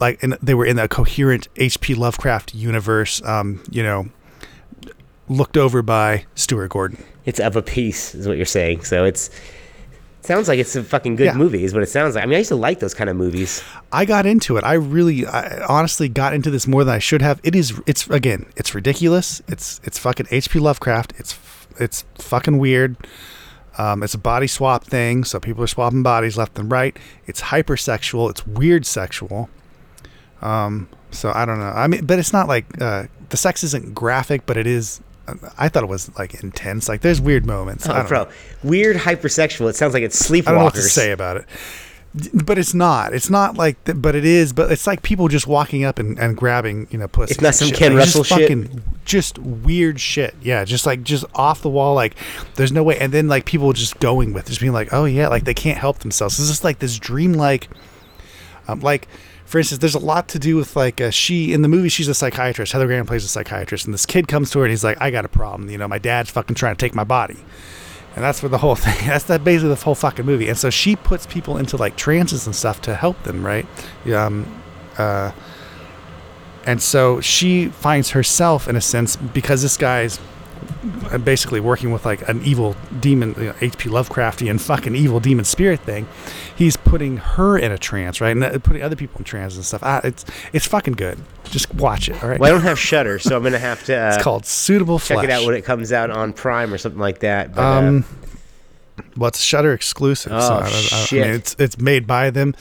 [0.00, 1.94] like in, they were in a coherent H.P.
[1.94, 3.22] Lovecraft universe.
[3.22, 4.08] Um, you know
[5.28, 7.02] looked over by Stuart Gordon.
[7.24, 8.84] It's of a piece, is what you're saying.
[8.84, 9.30] So it's
[10.22, 11.34] sounds like it's a fucking good Yeah.
[11.34, 12.24] movie, is what it sounds like.
[12.24, 13.62] I mean, I used to like those kind of movies.
[13.92, 14.64] I got into it.
[14.64, 17.40] I really, I honestly got into this more than I should have.
[17.42, 19.42] It is, it's again, it's ridiculous.
[19.48, 20.58] It's, it's fucking H.P.
[20.58, 21.12] Lovecraft.
[21.18, 21.38] It's,
[21.78, 22.96] it's fucking weird.
[23.78, 26.96] Um, it's a body swap thing, so people are swapping bodies left and right.
[27.26, 28.28] It's hypersexual.
[28.30, 29.48] It's weird sexual.
[30.42, 31.72] Um, so I don't know.
[31.74, 35.00] I mean, but it's not like uh, the sex isn't graphic, but it is.
[35.58, 36.88] I thought it was like intense.
[36.88, 37.86] Like there's weird moments.
[37.88, 38.30] I Oh, bro, know.
[38.64, 39.68] weird hypersexual.
[39.70, 40.46] It sounds like it's sleepwalkers.
[40.48, 41.46] I don't know what to say about it.
[42.34, 43.14] But it's not.
[43.14, 43.82] It's not like.
[43.84, 44.52] Th- but it is.
[44.52, 47.32] But it's like people just walking up and, and grabbing, you know, pussy.
[47.32, 47.76] It's not some shit.
[47.78, 48.48] Ken Like, just Russell shit?
[48.50, 50.34] fucking, Just weird shit.
[50.42, 51.94] Yeah, just like just off the wall.
[51.94, 52.14] Like
[52.56, 52.98] there's no way.
[52.98, 55.78] And then like people just going with, just being like, oh yeah, like they can't
[55.78, 56.38] help themselves.
[56.38, 57.68] It's just like this dreamlike.
[58.68, 59.08] Um, like
[59.52, 61.90] for instance, there's a lot to do with like uh, she in the movie.
[61.90, 62.72] She's a psychiatrist.
[62.72, 65.10] Heather Graham plays a psychiatrist, and this kid comes to her and he's like, "I
[65.10, 65.68] got a problem.
[65.68, 67.36] You know, my dad's fucking trying to take my body."
[68.16, 69.06] And that's where the whole thing.
[69.06, 70.48] That's that basically the whole fucking movie.
[70.48, 73.66] And so she puts people into like trances and stuff to help them, right?
[74.06, 74.62] Um,
[74.96, 75.32] uh,
[76.64, 80.18] and so she finds herself in a sense because this guy's
[81.24, 83.88] basically working with like an evil demon, you know, H.P.
[83.88, 86.06] Lovecraftian fucking evil demon spirit thing.
[86.54, 89.64] He's putting her in a trance, right, and uh, putting other people in trance and
[89.64, 89.82] stuff.
[89.82, 91.18] Ah, it's it's fucking good.
[91.44, 92.38] Just watch it, all right?
[92.40, 95.16] Well, I don't have Shudder, so I'm gonna have to uh, it's called Suitable check
[95.16, 95.24] Flesh.
[95.24, 97.54] it out when it comes out on Prime or something like that.
[97.54, 98.04] But, uh, Um,
[99.16, 100.32] well, it's Shudder exclusive.
[100.32, 100.70] Oh, I, don't- I, I
[101.04, 101.26] shit.
[101.26, 102.54] mean, it's it's made by them.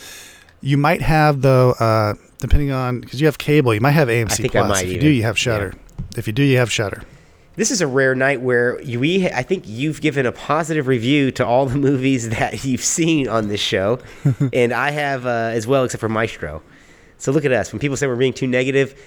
[0.62, 4.46] You might have though, uh, depending on because you have cable, you might have AMC
[4.46, 4.70] I Plus.
[4.70, 5.06] might if you even.
[5.06, 5.74] do, you have Shudder.
[6.18, 7.04] If you do, you have Shudder.
[7.56, 11.46] This is a rare night where we, I think you've given a positive review to
[11.46, 14.00] all the movies that you've seen on this show,
[14.54, 16.62] and I have uh, as well, except for Maestro.
[17.18, 17.72] So look at us.
[17.72, 19.00] When people say we're being too negative,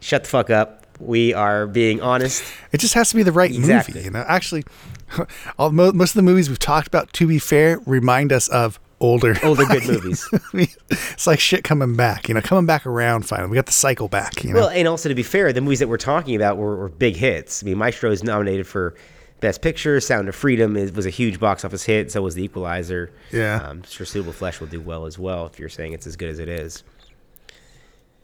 [0.00, 0.86] shut the fuck up.
[1.00, 2.42] We are being honest.
[2.72, 3.94] It just has to be the right Exactly.
[3.94, 4.04] movie.
[4.06, 4.64] You know, actually,
[5.58, 9.36] all, most of the movies we've talked about, to be fair, remind us of older
[9.42, 10.28] Older good movies.
[10.90, 12.28] it's like shit coming back.
[12.28, 13.26] You know, coming back around.
[13.26, 14.42] Finally, we got the cycle back.
[14.44, 16.76] You know, Well, and also to be fair, the movies that we're talking about were,
[16.76, 17.62] were big hits.
[17.62, 18.94] I mean, Maestro is nominated for
[19.40, 20.00] Best Picture.
[20.00, 22.10] Sound of Freedom is, was a huge box office hit.
[22.10, 23.12] So was The Equalizer.
[23.32, 23.56] Yeah.
[23.62, 26.30] Um, sure, Suitable Flesh will do well as well if you're saying it's as good
[26.30, 26.82] as it is.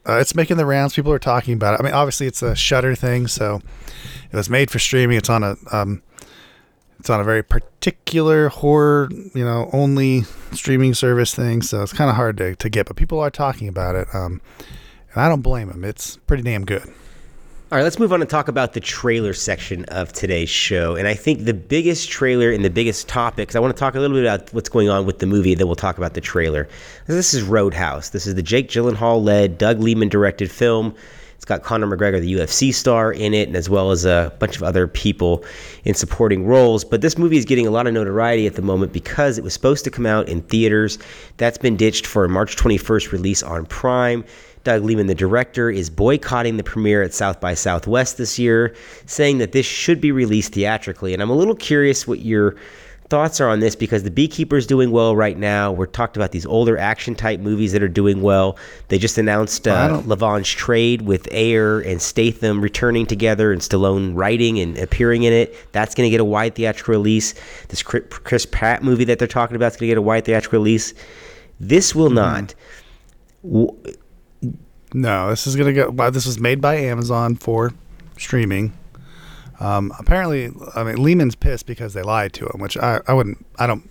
[0.08, 0.94] uh, it's making the rounds.
[0.94, 1.80] People are talking about it.
[1.80, 3.60] I mean, obviously, it's a Shudder thing, so
[4.32, 5.16] it was made for streaming.
[5.18, 6.02] It's on a um,
[7.02, 11.60] it's on a very particular horror, you know, only streaming service thing.
[11.60, 14.06] So it's kind of hard to, to get, but people are talking about it.
[14.14, 14.40] Um,
[15.12, 15.82] and I don't blame them.
[15.82, 16.84] It's pretty damn good.
[16.84, 20.94] All right, let's move on and talk about the trailer section of today's show.
[20.94, 23.96] And I think the biggest trailer and the biggest topic, because I want to talk
[23.96, 26.20] a little bit about what's going on with the movie, then we'll talk about the
[26.20, 26.68] trailer.
[27.08, 28.10] This is Roadhouse.
[28.10, 30.94] This is the Jake Gyllenhaal led, Doug Liman directed film.
[31.42, 34.54] It's got Conor McGregor, the UFC star, in it, and as well as a bunch
[34.54, 35.44] of other people
[35.82, 36.84] in supporting roles.
[36.84, 39.52] But this movie is getting a lot of notoriety at the moment because it was
[39.52, 41.00] supposed to come out in theaters.
[41.38, 44.24] That's been ditched for a March 21st release on Prime.
[44.62, 48.76] Doug Liman, the director, is boycotting the premiere at South by Southwest this year,
[49.06, 51.12] saying that this should be released theatrically.
[51.12, 52.54] And I'm a little curious what your
[53.12, 55.70] thoughts are on this because The Beekeeper is doing well right now.
[55.70, 58.56] We're talked about these older action type movies that are doing well.
[58.88, 60.02] They just announced uh,
[60.42, 65.54] Trade with Ayer and Statham returning together and Stallone writing and appearing in it.
[65.72, 67.34] That's going to get a wide theatrical release.
[67.68, 70.58] This Chris Pratt movie that they're talking about is going to get a wide theatrical
[70.60, 70.94] release.
[71.60, 72.54] This will not.
[73.44, 73.76] W-
[74.94, 75.90] No, this is gonna go.
[75.90, 77.72] Well, this was made by Amazon for
[78.16, 78.72] streaming.
[79.62, 83.44] Um, apparently, I mean Liman's pissed because they lied to him, which I, I wouldn't.
[83.58, 83.88] I don't.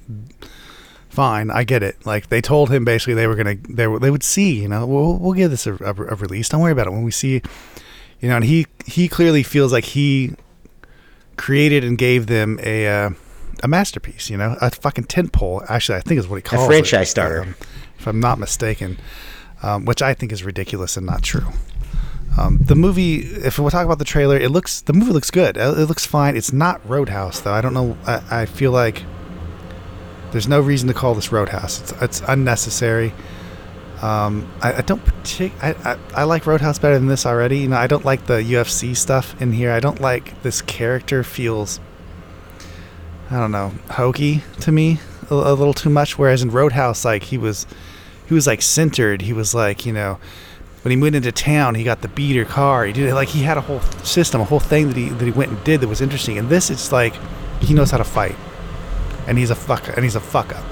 [1.10, 2.06] Fine, I get it.
[2.06, 4.62] Like they told him basically they were gonna they were they would see.
[4.62, 6.50] You know, we'll we'll give this a, a, a release.
[6.50, 6.92] Don't worry about it.
[6.92, 7.42] When we see,
[8.20, 10.34] You know, and he he clearly feels like he
[11.38, 13.10] created and gave them a uh,
[13.64, 14.30] a masterpiece.
[14.30, 15.64] You know, a fucking tent pole.
[15.70, 17.42] Actually, I think is what he calls a franchise it, starter.
[17.44, 17.56] um,
[17.98, 18.98] if I'm not mistaken.
[19.64, 21.46] Um, which I think is ridiculous and not true.
[22.38, 25.58] Um, the movie, if we talk about the trailer, it looks the movie looks good.
[25.58, 26.38] It, it looks fine.
[26.38, 27.54] It's not Roadhouse though.
[27.54, 27.98] I don't know.
[28.06, 29.04] I, I feel like
[30.32, 31.82] there's no reason to call this Roadhouse.
[31.82, 33.14] It's it's unnecessary.
[34.02, 37.60] Um, I, I don't partic- I, I I like Roadhouse better than this already.
[37.60, 39.72] You know, I don't like the UFC stuff in here.
[39.72, 41.80] I don't like this character feels.
[43.30, 46.18] I don't know, hokey to me a, a little too much.
[46.18, 47.66] Whereas in Roadhouse, like he was,
[48.28, 49.22] he was like centered.
[49.22, 50.20] He was like you know,
[50.82, 52.86] when he went into town, he got the beater car.
[52.86, 55.32] He did like he had a whole system, a whole thing that he that he
[55.32, 56.38] went and did that was interesting.
[56.38, 57.14] And this, it's like
[57.62, 58.36] he knows how to fight,
[59.28, 60.66] and he's a fuck and he's a fuck up.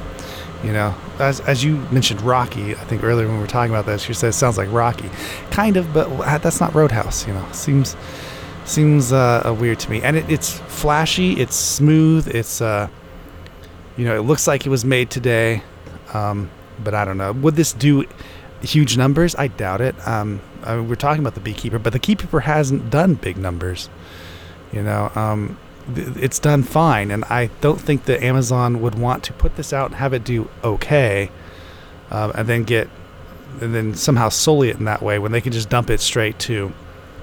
[0.64, 3.86] You know, as as you mentioned Rocky, I think earlier when we were talking about
[3.86, 5.10] this, you said it sounds like Rocky,
[5.52, 6.10] kind of, but
[6.42, 7.28] that's not Roadhouse.
[7.28, 7.96] You know, seems
[8.66, 10.02] seems uh, uh, weird to me.
[10.02, 12.88] And it, it's flashy, it's smooth, it's uh,
[13.98, 15.64] you know, it looks like it was made today.
[16.14, 16.50] Um,
[16.84, 17.34] but I don't know.
[17.34, 18.06] Would this do
[18.62, 19.36] huge numbers?
[19.36, 19.96] I doubt it.
[20.08, 23.90] Um, I mean, we're talking about the beekeeper, but the beekeeper hasn't done big numbers.
[24.72, 25.58] You know, um,
[25.94, 29.74] th- it's done fine, and I don't think that Amazon would want to put this
[29.74, 31.32] out and have it do okay,
[32.12, 32.90] um, and then get
[33.62, 36.38] and then somehow solely it in that way when they can just dump it straight
[36.40, 36.72] to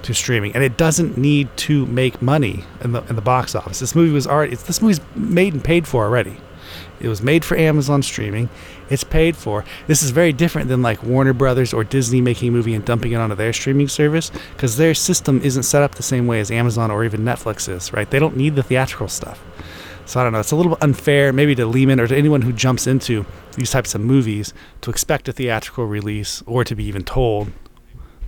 [0.03, 3.79] to streaming, and it doesn't need to make money in the in the box office.
[3.79, 6.37] This movie was already it's, this movie's made and paid for already.
[6.99, 8.49] It was made for Amazon streaming.
[8.89, 9.63] It's paid for.
[9.87, 13.11] This is very different than like Warner Brothers or Disney making a movie and dumping
[13.11, 16.51] it onto their streaming service because their system isn't set up the same way as
[16.51, 18.09] Amazon or even Netflix is, right?
[18.09, 19.43] They don't need the theatrical stuff.
[20.05, 20.39] So I don't know.
[20.39, 23.25] It's a little unfair, maybe to Liman or to anyone who jumps into
[23.55, 27.51] these types of movies to expect a theatrical release or to be even told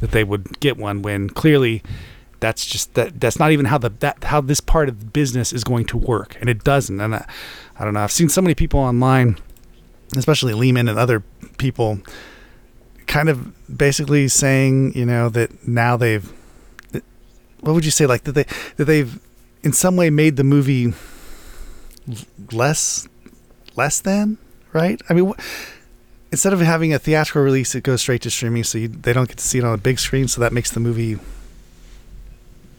[0.02, 1.82] that they would get one when clearly
[2.40, 5.54] that's just that that's not even how the that how this part of the business
[5.54, 6.38] is going to work.
[6.40, 7.00] And it doesn't.
[7.00, 7.28] And I,
[7.78, 8.02] I don't know.
[8.02, 9.38] I've seen so many people online
[10.18, 11.22] especially Liman and other
[11.58, 12.00] people
[13.06, 16.32] kind of basically saying you know that now they've
[17.62, 18.06] what would you say?
[18.06, 18.46] Like that they
[18.78, 19.20] that they've
[19.64, 20.94] in some way made the movie
[22.52, 23.08] less
[23.76, 24.38] less than
[24.74, 25.02] right?
[25.10, 25.40] I mean wh-
[26.32, 29.28] instead of having a theatrical release, it goes straight to streaming, so you, they don't
[29.28, 30.28] get to see it on a big screen.
[30.28, 31.20] So that makes the movie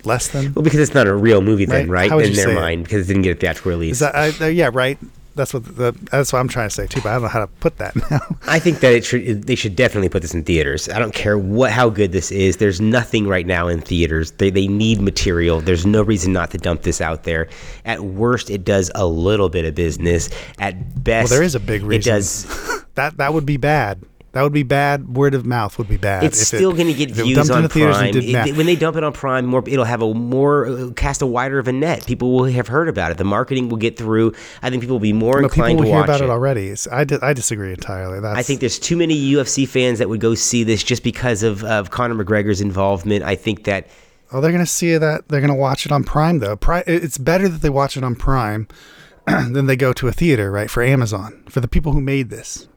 [0.04, 0.52] less than.
[0.54, 2.10] Well, because it's not a real movie then, Right.
[2.10, 2.24] right?
[2.26, 2.54] In their say it?
[2.54, 3.92] mind, because it didn't get a theatrical release.
[3.94, 4.98] Is that I, uh, yeah right?
[5.36, 7.38] That's what the that's what I'm trying to say too, but I don't know how
[7.38, 8.20] to put that now.
[8.48, 9.44] I think that it should.
[9.44, 10.88] They should definitely put this in theaters.
[10.88, 12.56] I don't care what how good this is.
[12.56, 14.32] There's nothing right now in theaters.
[14.32, 15.60] They they need material.
[15.60, 17.48] There's no reason not to dump this out there.
[17.84, 20.28] At worst, it does a little bit of business.
[20.58, 22.12] At best, well, there is a big reason.
[22.12, 22.84] It does.
[22.96, 24.02] that that would be bad.
[24.32, 25.16] That would be bad.
[25.16, 26.22] Word of mouth would be bad.
[26.22, 28.48] It's if it- still going to get views on into theaters and Prime.
[28.48, 31.26] It- when they dump it on Prime, more it'll have a more uh, cast a
[31.26, 32.06] wider of a net.
[32.06, 33.18] People will have heard about it.
[33.18, 34.32] The marketing will get through.
[34.62, 36.30] I think people will be more but inclined to hear watch about it, it.
[36.30, 36.72] already.
[36.92, 38.20] I, di- I disagree entirely.
[38.20, 41.42] That's, I think there's too many UFC fans that would go see this just because
[41.42, 43.24] of, of Conor McGregor's involvement.
[43.24, 43.88] I think that
[44.32, 45.26] Oh, they're gonna see that.
[45.26, 46.54] They're gonna watch it on Prime though.
[46.54, 46.84] Prime.
[46.86, 48.68] It's better that they watch it on Prime
[49.26, 50.70] than they go to a theater, right?
[50.70, 52.68] For Amazon, for the people who made this.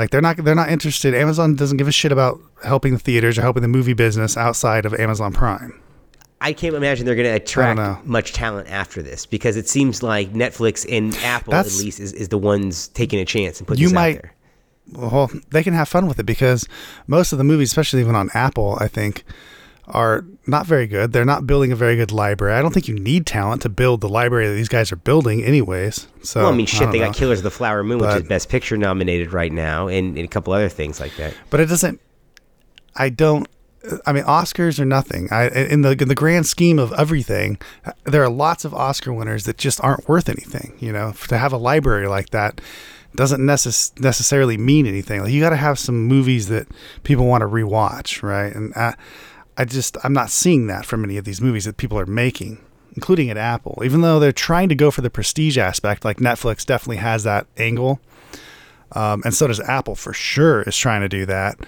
[0.00, 1.14] Like they're not they're not interested.
[1.14, 4.86] Amazon doesn't give a shit about helping the theaters or helping the movie business outside
[4.86, 5.78] of Amazon Prime.
[6.40, 10.32] I can't imagine they're going to attract much talent after this because it seems like
[10.32, 13.82] Netflix and Apple That's- at least is, is the ones taking a chance and putting
[13.82, 14.34] You this might- out there.
[14.92, 16.66] Well, they can have fun with it because
[17.06, 19.22] most of the movies, especially even on Apple, I think,
[19.90, 21.12] are not very good.
[21.12, 22.54] They're not building a very good library.
[22.54, 25.44] I don't think you need talent to build the library that these guys are building,
[25.44, 26.06] anyways.
[26.22, 27.06] So Well, I mean, shit, don't they know.
[27.06, 30.24] got Killers of the Flower Moon, which is Best Picture nominated right now, and, and
[30.24, 31.34] a couple other things like that.
[31.50, 32.00] but it doesn't.
[32.96, 33.46] I don't.
[34.04, 35.28] I mean, Oscars are nothing.
[35.30, 37.58] I in the in the grand scheme of everything,
[38.04, 40.76] there are lots of Oscar winners that just aren't worth anything.
[40.80, 42.60] You know, to have a library like that
[43.16, 45.22] doesn't necess- necessarily mean anything.
[45.22, 46.68] Like you got to have some movies that
[47.04, 48.54] people want to rewatch, right?
[48.54, 48.94] And I,
[49.60, 52.64] I just I'm not seeing that from any of these movies that people are making,
[52.96, 53.82] including at Apple.
[53.84, 57.46] Even though they're trying to go for the prestige aspect, like Netflix definitely has that
[57.58, 58.00] angle,
[58.92, 61.58] um, and so does Apple for sure is trying to do that.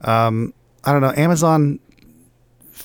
[0.00, 1.12] Um, I don't know.
[1.14, 1.78] Amazon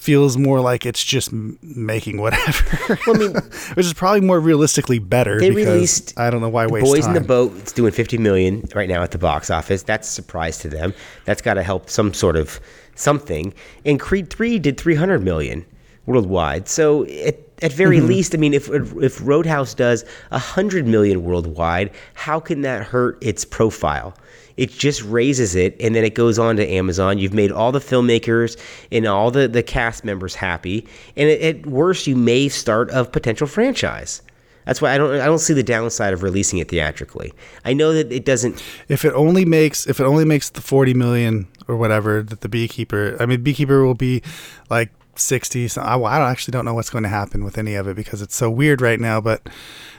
[0.02, 2.98] feels more like it's just making whatever.
[3.06, 3.34] Well, I mean,
[3.76, 5.40] which is probably more realistically better.
[5.40, 7.16] They because released I don't know why waste Boys time.
[7.16, 7.56] in the Boat.
[7.58, 9.84] It's doing 50 million right now at the box office.
[9.84, 10.94] That's a surprise to them.
[11.26, 12.60] That's got to help some sort of
[12.96, 13.54] something.
[13.86, 15.66] And Creed 3 did 300 million
[16.08, 16.68] worldwide.
[16.68, 18.08] So at, at very Mm-hmm.
[18.08, 23.46] least, I mean, if if Roadhouse does 100 million worldwide, how can that hurt its
[23.46, 24.16] profile?
[24.58, 27.18] It just raises it and then it goes on to Amazon.
[27.18, 28.60] You've made all the filmmakers
[28.92, 30.88] and all the, the cast members happy.
[31.16, 34.22] And at, at worst, you may start a potential franchise.
[34.66, 37.34] That's why I don't I don't see the downside of releasing it theatrically.
[37.66, 40.94] I know that it doesn't If it only makes if it only makes the 40
[40.94, 44.22] million or whatever that the beekeeper I mean beekeeper will be
[44.70, 47.88] like 60 so I, I actually don't know what's going to happen with any of
[47.88, 49.50] it because it's so weird right now but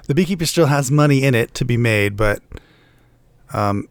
[0.07, 2.41] the beekeeper still has money in it to be made but
[3.53, 3.89] um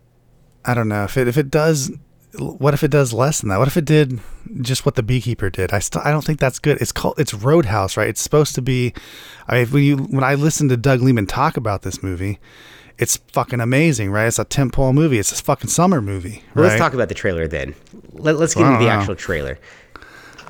[0.65, 1.91] I don't know if it if it does
[2.37, 3.59] what if it does less than that?
[3.59, 4.19] What if it did
[4.61, 5.73] just what the beekeeper did?
[5.73, 6.81] I still I don't think that's good.
[6.81, 8.07] It's called it's Roadhouse, right?
[8.07, 8.93] It's supposed to be.
[9.47, 12.39] I mean, when you when I listened to Doug Liman talk about this movie,
[12.97, 14.27] it's fucking amazing, right?
[14.27, 15.19] It's a tentpole movie.
[15.19, 16.43] It's a fucking summer movie.
[16.55, 16.65] Well.
[16.65, 17.75] Let's talk about the trailer then.
[18.13, 18.99] Let, us get I into the know.
[18.99, 19.59] actual trailer.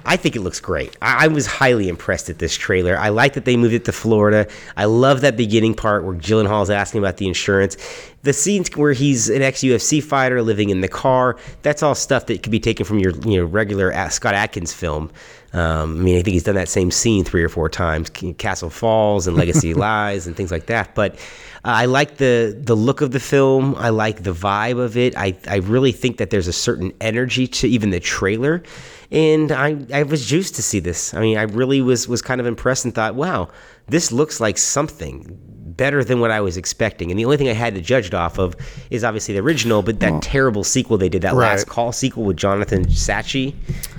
[0.05, 0.97] I think it looks great.
[1.01, 2.97] I, I was highly impressed at this trailer.
[2.97, 4.47] I like that they moved it to Florida.
[4.77, 7.77] I love that beginning part where Gyllenhaal's asking about the insurance.
[8.23, 11.37] The scenes where he's an ex-UFC fighter living in the car.
[11.63, 15.11] That's all stuff that could be taken from your you know regular Scott Adkins film.
[15.53, 18.69] Um, I mean, I think he's done that same scene three or four times, Castle
[18.69, 20.95] Falls and Legacy Lies and things like that.
[20.95, 21.15] But
[21.63, 23.75] uh, I like the the look of the film.
[23.75, 25.15] I like the vibe of it.
[25.17, 28.63] I, I really think that there's a certain energy to even the trailer,
[29.11, 31.13] and I, I was juiced to see this.
[31.13, 33.49] I mean, I really was was kind of impressed and thought, wow,
[33.87, 35.37] this looks like something
[35.81, 37.11] better than what I was expecting.
[37.11, 38.55] And the only thing I had to judge it off of
[38.89, 40.19] is obviously the original, but that mm.
[40.21, 41.49] terrible sequel they did, that Right.
[41.49, 43.53] last call sequel with Johnathon Schaech.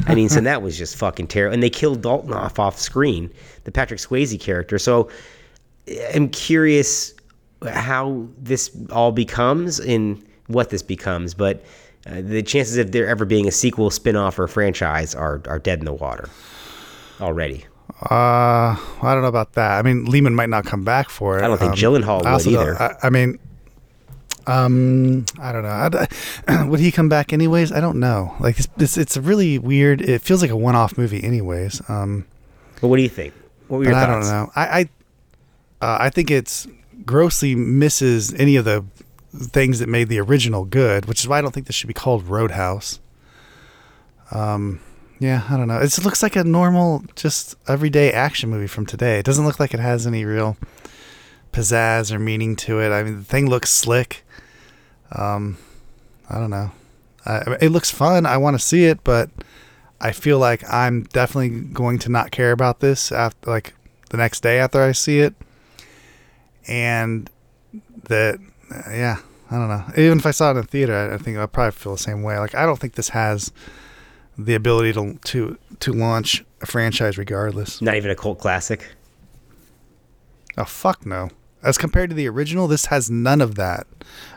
[0.07, 1.55] I mean, so that was just fucking terrible.
[1.55, 3.31] And they killed Dalton off off screen,
[3.65, 4.79] the Patrick Swayze character.
[4.79, 5.11] So
[6.15, 7.15] I'm curious
[7.69, 11.65] how this all becomes and what this becomes, but
[12.07, 15.79] uh, the chances of there ever being a sequel, spin-off, or franchise are, are dead
[15.79, 16.29] in the water
[17.21, 17.65] already.
[18.11, 19.79] Uh, I don't know about that.
[19.79, 21.45] I mean, Liman might not come back for it.
[21.45, 22.81] I don't think Um, Gyllenhaal I would either.
[22.83, 23.39] I, I mean,
[24.47, 25.69] um, I don't know.
[26.49, 27.71] I'd- he come back anyways?
[27.71, 28.35] I don't know.
[28.41, 30.01] Like this, this, it's a really weird.
[30.03, 31.81] It feels like a one-off movie, anyways.
[31.89, 32.27] Um,
[32.81, 33.35] Well, what do you think?
[33.69, 34.51] What were your but I don't know.
[34.57, 34.81] I, I,
[35.81, 36.67] uh, I think it's
[37.07, 38.85] grossly misses any of the
[39.35, 41.95] things that made the original good, which is why I don't think this should be
[41.95, 43.01] called Roadhouse.
[44.31, 44.81] Um,
[45.19, 45.79] yeah, I don't know.
[45.79, 49.19] It looks like a normal, just everyday action movie from today.
[49.19, 50.57] It doesn't look like it has any real
[51.53, 52.91] pizzazz or meaning to it.
[52.91, 54.25] I mean, the thing looks slick.
[55.13, 55.59] Um,
[56.29, 56.73] I don't know.
[57.25, 58.27] I, it looks fun.
[58.27, 59.31] I want to see it, but
[60.01, 63.75] I feel like I'm definitely going to not care about this after, like,
[64.11, 65.35] the next day after I see it.
[66.67, 67.31] And
[68.09, 68.39] that, uh,
[68.73, 69.19] Uh, yeah,
[69.51, 69.85] I don't know.
[69.97, 72.23] Even if I saw it in theater, I, I think I'd probably feel the same
[72.23, 72.39] way.
[72.39, 73.53] Like, I don't think this has
[74.39, 77.83] the ability to to to launch a franchise regardless.
[77.83, 78.95] Not even a cult classic.
[80.57, 81.31] Oh fuck no.
[81.63, 83.87] As compared to the original, this has none of that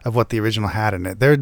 [0.03, 1.19] of what the original had in it.
[1.19, 1.38] There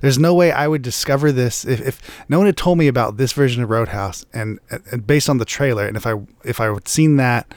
[0.00, 3.16] there's no way I would discover this if, if no one had told me about
[3.16, 6.72] this version of Roadhouse and, and based on the trailer and if I if I
[6.72, 7.52] had seen that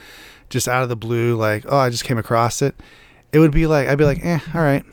[0.50, 2.74] just out of the blue like, oh, I just came across it,
[3.32, 4.84] it would be like I'd be like, "Eh, all right."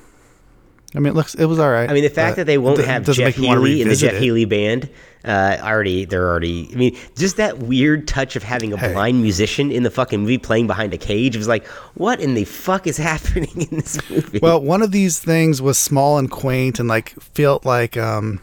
[0.95, 1.89] I mean, it looks it was all right.
[1.89, 3.95] I mean, the fact that they won't have Jeff make me wanna Healey in the
[3.95, 4.21] Jeff it.
[4.21, 4.89] Healey band,
[5.25, 6.69] uh, already they're already.
[6.71, 8.93] I mean, just that weird touch of having a Hey.
[8.93, 12.45] blind musician in the fucking movie playing behind a cage was like, what in the
[12.45, 14.39] fuck is happening in this movie?
[14.41, 18.39] Well, one of these things was small and quaint and like felt like um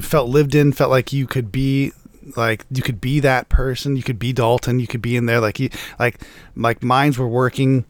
[0.00, 1.92] felt lived in, felt like you could be
[2.36, 5.40] like you could be that person, you could be Dalton, you could be in there
[5.40, 6.20] like you like
[6.56, 7.84] like minds were working.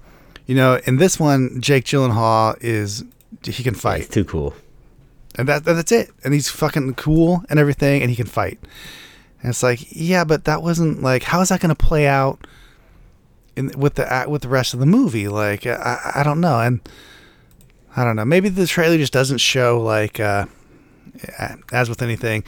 [0.46, 3.04] You know, in this one Jake Gyllenhaal is
[3.42, 4.10] he can it's fight.
[4.10, 4.54] too cool.
[5.36, 6.10] And that that's it.
[6.24, 8.58] And he's fucking cool and everything and he can fight.
[9.42, 12.46] And it's like, yeah, but that wasn't like how is that going to play out
[13.54, 15.28] in with the with the rest of the movie?
[15.28, 16.60] Like I I don't know.
[16.60, 16.80] And
[17.96, 18.24] I don't know.
[18.24, 20.46] Maybe the trailer just doesn't show like uh
[21.72, 22.44] as with anything,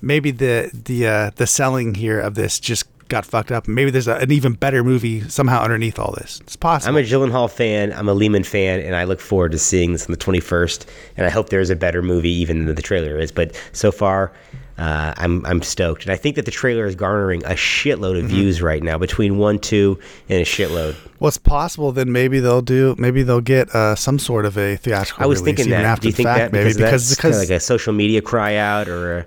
[0.00, 3.68] maybe the the uh the selling here of this just got fucked up.
[3.68, 6.40] Maybe there's a, an even better movie somehow underneath all this.
[6.40, 6.96] It's possible.
[6.96, 7.92] I'm a Gyllenhaal fan.
[7.92, 10.86] I'm a Liman fan, and I look forward to seeing this on the 21st.
[11.16, 13.30] And I hope there's a better movie even than the trailer is.
[13.30, 14.32] But so far,
[14.78, 18.24] uh, I'm I'm stoked, and I think that the trailer is garnering a shitload Mm-hmm.
[18.24, 19.98] of views right now, between one, two,
[20.30, 20.94] and a shitload.
[21.18, 21.92] What's possible?
[21.92, 22.96] Then maybe they'll do.
[22.98, 25.22] Maybe they'll get uh, some sort of a theatrical.
[25.22, 26.00] I was release, thinking that.
[26.00, 28.22] Do you think fact, that maybe because, because that's kinda because like a social media
[28.22, 29.26] cry out, or a,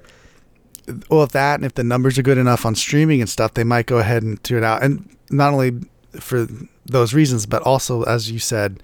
[1.10, 3.64] well, if that and if the numbers are good enough on streaming and stuff, they
[3.64, 4.84] might go ahead and do it out.
[4.84, 5.82] And not only
[6.20, 6.48] for
[6.86, 8.82] those reasons, but also as you said,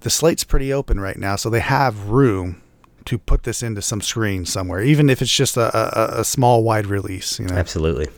[0.00, 2.62] the slate's pretty open right now, so they have room
[3.06, 6.62] to put this into some screen somewhere, even if it's just a, a, a small
[6.62, 7.38] wide release.
[7.38, 8.08] You know, absolutely.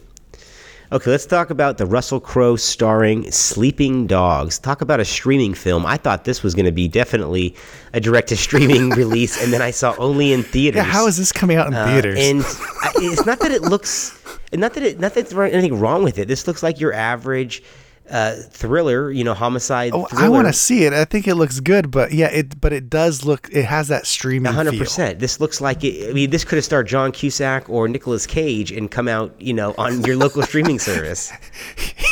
[0.93, 4.59] Okay, let's talk about the Russell Crowe starring Sleeping Dogs.
[4.59, 5.87] Talk about a streaming film.
[5.87, 7.55] I thought this was going to be definitely
[7.95, 10.77] a direct to streaming release, and then I saw only in theaters.
[10.77, 12.19] Yeah, how is this coming out in Uh, theaters?
[12.21, 12.41] and
[12.83, 14.21] I, it's not that it looks,
[14.53, 16.29] not that it, not that there's anything wrong with it.
[16.29, 17.63] This looks like your average
[18.11, 19.93] uh, thriller, you know, homicide.
[19.95, 20.25] oh, thriller.
[20.25, 20.93] I want to see it.
[20.93, 23.49] I think it looks good, but yeah, it but it does look.
[23.53, 25.19] It has that streaming hundred percent.
[25.19, 26.11] This looks like it.
[26.11, 29.53] I mean, this could have starred John Cusack or Nicolas Cage and come out, you
[29.53, 31.33] know, on your local streaming service.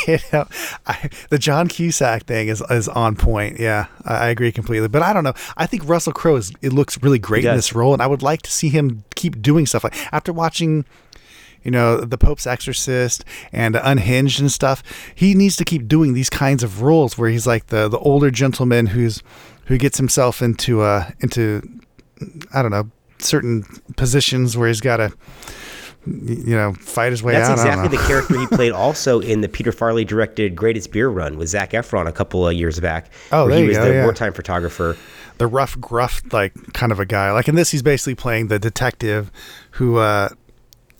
[0.07, 0.47] you know,
[0.87, 3.59] I, the John Cusack thing is is on point.
[3.59, 4.87] Yeah, I, I agree completely.
[4.87, 5.33] But I don't know.
[5.57, 6.51] I think Russell Crowe is.
[6.61, 9.41] It looks really great in this role, and I would like to see him keep
[9.41, 10.85] doing stuff like after watching.
[11.63, 14.83] You know, The Pope's Exorcist and Unhinged and stuff.
[15.13, 18.31] He needs to keep doing these kinds of roles where he's like the the older
[18.31, 19.21] gentleman who's
[19.65, 21.61] who gets himself into uh into
[22.53, 22.89] I don't know
[23.19, 23.63] certain
[23.95, 25.13] positions where he's got to
[26.07, 27.57] you know fight his way That's out.
[27.57, 31.37] Don't exactly the character he played also in the Peter Farrelly directed Greatest Beer Run
[31.37, 33.11] with Zac Efron a couple of years back.
[33.31, 34.03] Oh, where there he was go, the yeah.
[34.03, 34.97] wartime photographer.
[35.37, 37.31] the rough, gruff, like kind of a guy.
[37.31, 39.31] Like in this, he's basically playing the detective
[39.71, 40.29] who uh,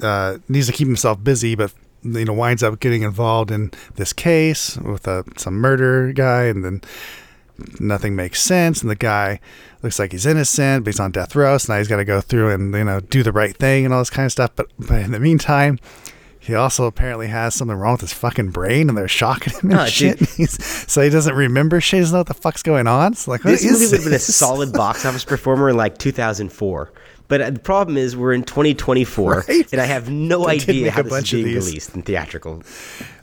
[0.02, 1.74] uh, needs to keep himself busy, but
[2.04, 6.64] you know winds up getting involved in this case with uh, some murder guy, and
[6.66, 6.82] then
[7.80, 9.40] nothing makes sense, and the guy
[9.84, 12.22] looks like he's innocent, but he's on death row, so now he's got to go
[12.22, 14.52] through and you know do the right thing and all this kind of stuff.
[14.56, 15.80] But but in the meantime.
[16.44, 19.80] He also apparently has something wrong with his fucking brain, and they're shocking him and
[19.82, 20.18] Oh, shit.
[20.50, 21.98] So he doesn't remember shit.
[21.98, 23.12] He doesn't know what the fuck's going on.
[23.12, 26.00] It's like, This is movie would have been a solid box office performer in like
[26.00, 26.92] 2004.
[27.32, 29.72] But uh, the problem is we're in 2024, Right.
[29.72, 32.62] and I have no They idea how this is being released in theatrical.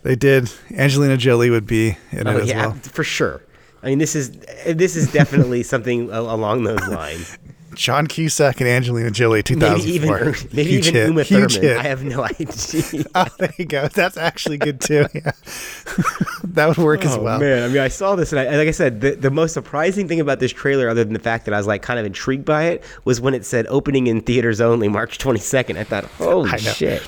[0.02, 0.50] They did.
[0.74, 2.72] Angelina Jolie would be in Oh, it as yeah, well.
[2.84, 3.42] for sure.
[3.82, 4.30] I mean, this is
[4.66, 7.36] this is definitely something along those lines.
[7.74, 9.88] John Cusack and Angelina Jolie, Maybe 2004.
[10.28, 11.08] even maybe Huge even hit.
[11.08, 11.68] Uma Huge Thurman.
[11.68, 11.78] hit.
[11.78, 13.04] I have no idea.
[13.14, 13.88] Oh, there you go.
[13.88, 15.06] That's actually good too.
[15.14, 15.30] Yeah.
[16.44, 17.38] that would work as Oh well.
[17.40, 20.08] man, I mean, I saw this, and I, like I said, the, the most surprising
[20.08, 22.44] thing about this trailer, other than the fact that I was like kind of intrigued
[22.44, 25.76] by it, was when it said opening in theaters only March 22nd.
[25.78, 27.02] I thought, holy I shit!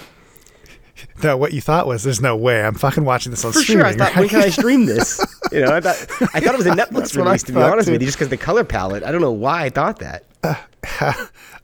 [1.23, 2.63] No, what you thought was there's no way.
[2.63, 3.99] I'm fucking watching this on For sure, I streaming.
[3.99, 5.25] thought, when can I stream this?
[5.53, 5.97] You know, I thought
[6.33, 7.43] I thought it was a Netflix That's what I release.
[7.43, 7.93] To be honest too.
[7.93, 9.03] with you, just because the color palette.
[9.03, 10.23] I don't know why I thought that.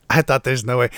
[0.09, 0.89] I thought there's no way.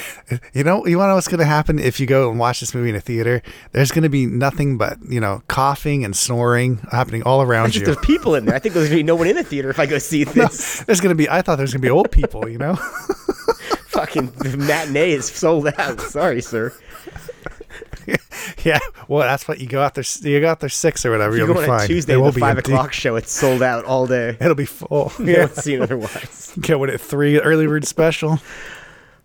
[0.53, 2.62] You know, you want to know what's going to happen if you go and watch
[2.62, 3.43] this movie in a theater?
[3.74, 7.86] There's going to be nothing but you know coughing and snoring happening all around you.
[7.86, 8.55] there's people in there.
[8.55, 10.82] I think there's gonna be no one in the theater if I go see this.
[10.86, 11.30] There's going to be.
[11.30, 12.49] I thought there's going to be old people.
[12.49, 12.76] You know.
[13.89, 16.01] Fucking matinee is sold out.
[16.01, 16.74] Sorry, sir.
[18.66, 18.80] yeah.
[19.07, 20.03] Well, that's what you go out there.
[20.22, 21.36] You go out there six or whatever.
[21.36, 21.88] You You'll go be on a fine.
[21.88, 22.72] Tuesday, the five empty.
[22.72, 23.16] o'clock show.
[23.16, 24.30] It's sold out all day.
[24.41, 25.12] It'll be full.
[25.20, 25.36] You Yeah.
[25.47, 26.53] don't see it otherwise.
[26.60, 28.39] Going at three early bird special.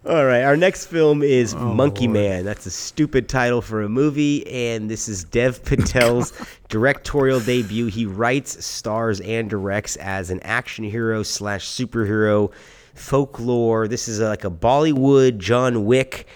[0.07, 2.45] All right, our next film is Oh, Monkey Man.
[2.45, 6.35] That's a stupid title for a movie, and this is Dev Patel's
[6.69, 7.87] directorial debut.
[7.87, 12.53] He writes, stars, and directs as an action hero slash superhero
[12.95, 13.89] folklore.
[13.89, 16.27] This is like a Bollywood John Wick,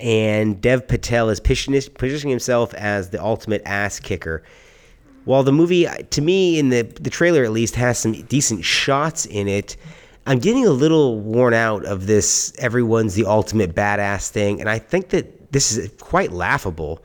[0.00, 4.42] and Dev Patel is positioning himself as the ultimate ass kicker.
[5.24, 9.26] While the movie, to me, in the the trailer at least, has some decent shots
[9.26, 9.76] in it,
[10.26, 12.52] I'm getting a little worn out of this.
[12.58, 17.02] Everyone's the ultimate badass thing, and I think that this is quite laughable.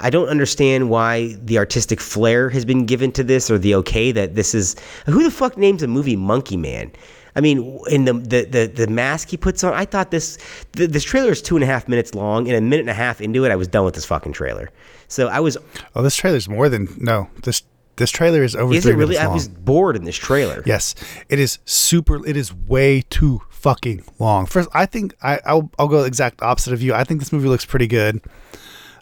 [0.00, 4.12] I don't understand why the artistic flair has been given to this, or the okay
[4.12, 4.76] that this is.
[5.06, 6.92] Who the fuck names a movie Monkey Man?
[7.38, 10.38] I mean, in the the the, the mask he puts on, I thought this
[10.72, 12.94] the, this trailer is two and a half minutes long, and a minute and a
[12.94, 14.70] half into it, I was done with this fucking trailer.
[15.06, 15.56] So I was
[15.94, 17.30] Oh, this trailer's more than no.
[17.44, 17.62] This
[17.94, 19.16] this trailer is over Is it really?
[19.18, 20.64] I was bored in this trailer.
[20.66, 20.96] Yes,
[21.28, 22.26] it is super.
[22.26, 24.46] It is way too fucking long.
[24.46, 26.92] First, I think I I'll, I'll go the exact opposite of you.
[26.92, 28.20] I think this movie looks pretty good.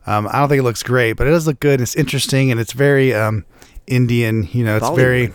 [0.07, 1.81] Um, I don't think it looks great, but it does look good.
[1.81, 3.47] It's interesting and it's very um,
[3.87, 4.47] Indian.
[4.53, 5.33] You know, it's very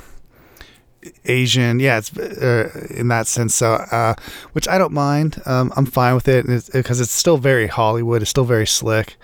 [1.25, 1.79] Asian.
[1.79, 3.55] Yeah, it's uh, in that sense.
[3.55, 4.15] So, uh,
[4.53, 5.41] which I don't mind.
[5.45, 8.21] Um, I'm fine with it because it's, still very Hollywood.
[8.21, 9.15] It's still very slick.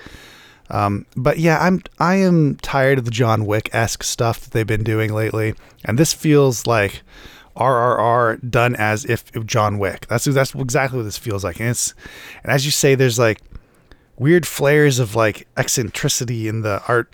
[0.70, 4.68] Um, but yeah, I'm I am tired of the John Wick esque stuff that they've
[4.68, 5.56] been doing lately,
[5.86, 7.04] and this feels like
[7.56, 10.08] RRR done as if John Wick.
[10.08, 11.94] That's that's exactly what this feels like, and it's
[12.44, 13.40] and as you say, there's like
[14.18, 17.12] weird flares of like eccentricity in the art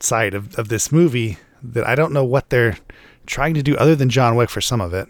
[0.00, 2.76] side of, of this movie that I don't know what they're
[3.26, 5.08] trying to do other than John Wick for some of it.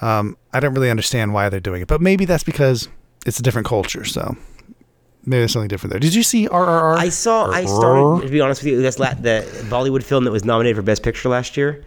[0.00, 2.88] Um, I don't really understand why they're doing it, but maybe that's because
[3.26, 4.04] it's a different culture.
[4.04, 4.34] So
[5.26, 6.00] maybe there's something different there.
[6.00, 6.96] Did you see RRR?
[6.96, 7.50] I saw.
[7.50, 8.82] I started to be honest with you.
[8.82, 11.84] That's la- the Bollywood film that was nominated for Best Picture last year.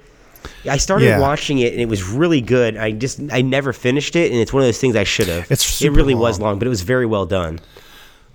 [0.70, 1.20] I started Yeah.
[1.20, 2.76] watching it and it was really good.
[2.78, 5.50] I just I never finished it, and it's one of those things I should have.
[5.50, 6.50] It's it super really was long.
[6.52, 7.60] long, but it was very well done.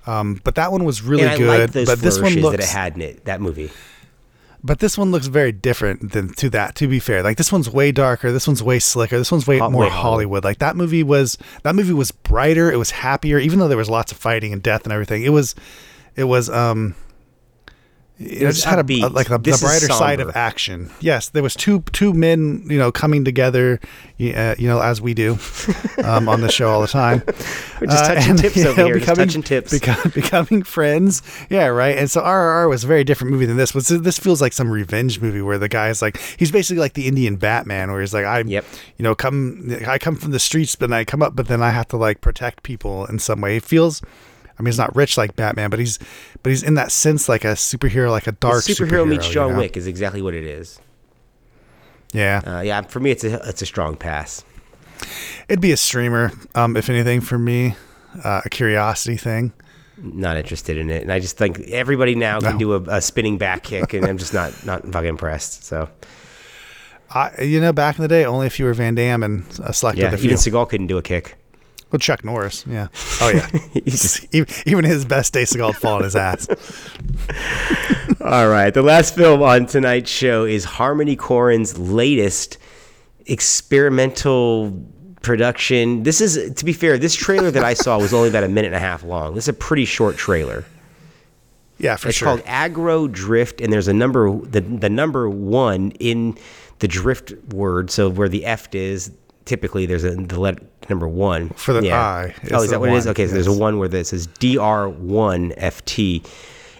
[0.06, 1.70] Um, but that one was really and I good.
[1.70, 3.24] those but this one flourishes looks that it had in it.
[3.26, 3.70] That movie.
[4.62, 6.74] But this one looks very different than to that.
[6.76, 8.32] To be fair, like this one's way darker.
[8.32, 9.16] This one's way slicker.
[9.16, 10.44] This one's way more way Hollywood.
[10.44, 12.70] Like that movie was that movie was brighter.
[12.72, 15.22] It was happier, even though there was lots of fighting and death and everything.
[15.22, 15.54] It was,
[16.16, 16.94] it was um.
[18.20, 19.04] It, was just had a, upbeat.
[19.04, 20.90] a- like the, the brighter side of action.
[21.00, 23.78] Yes, there was two two men, you know, coming together,
[24.20, 25.38] uh, you know, as we do
[26.04, 27.22] um, on the show all the time.
[27.80, 28.94] We're just Uh, touching and, tips over know, here.
[28.98, 29.72] Just becoming- touching tips.
[29.72, 31.22] beco- becoming friends.
[31.48, 31.96] Yeah, right.
[31.96, 33.70] And so RRR was a very different movie than this.
[33.70, 36.94] But this feels like some revenge movie where the guy is like he's basically like
[36.94, 38.64] the Indian Batman, where he's like I, Yep.
[38.96, 41.62] you know, come I come from the streets, but then I come up, but then
[41.62, 43.58] I have to like protect people in some way.
[43.58, 44.02] It feels.
[44.58, 45.98] I mean, he's not rich like Batman, but he's,
[46.42, 49.34] but he's in that sense like a superhero, like a dark superhero, superhero meets you
[49.34, 49.58] John know?
[49.58, 50.80] Wick is exactly what it is.
[52.12, 54.42] Yeah, Uh, yeah, for me, it's a it's a strong pass.
[55.48, 57.76] it'd be a streamer, um, if anything, for me,
[58.24, 59.52] uh, a curiosity thing.
[60.00, 62.58] Not interested in it, and I just think everybody now can No.
[62.58, 65.64] do a, a spinning back kick, and I'm just not not fucking impressed.
[65.64, 65.88] So
[67.10, 69.72] I, you know, back in the day, only if you were Van Damme and uh,
[69.72, 71.36] selected yeah, even Seagal couldn't do a kick.
[71.90, 72.88] Well, Chuck Norris, yeah.
[73.20, 73.48] Oh yeah.
[73.84, 74.26] He's
[74.66, 76.46] even, his best day, Seagal fall on his ass.
[78.20, 78.74] All right.
[78.74, 82.58] The last film on tonight's show is Harmony Korine's latest
[83.24, 84.86] experimental
[85.22, 86.02] production.
[86.02, 88.68] This is, to be fair, this trailer that I saw was only about a minute
[88.68, 89.34] and a half long.
[89.34, 90.64] This is a pretty short trailer.
[91.78, 92.34] Yeah, for It's sure.
[92.34, 96.36] It's called Aggro Dr1ft, and there's a number, the, the number one in
[96.80, 97.90] the drift word.
[97.90, 99.12] So where the F is,
[99.44, 102.94] typically there's a the letter number one For the I, Oh, is that what it
[102.96, 103.06] is?
[103.06, 106.26] Okay, so there's a one where that says DR1FT.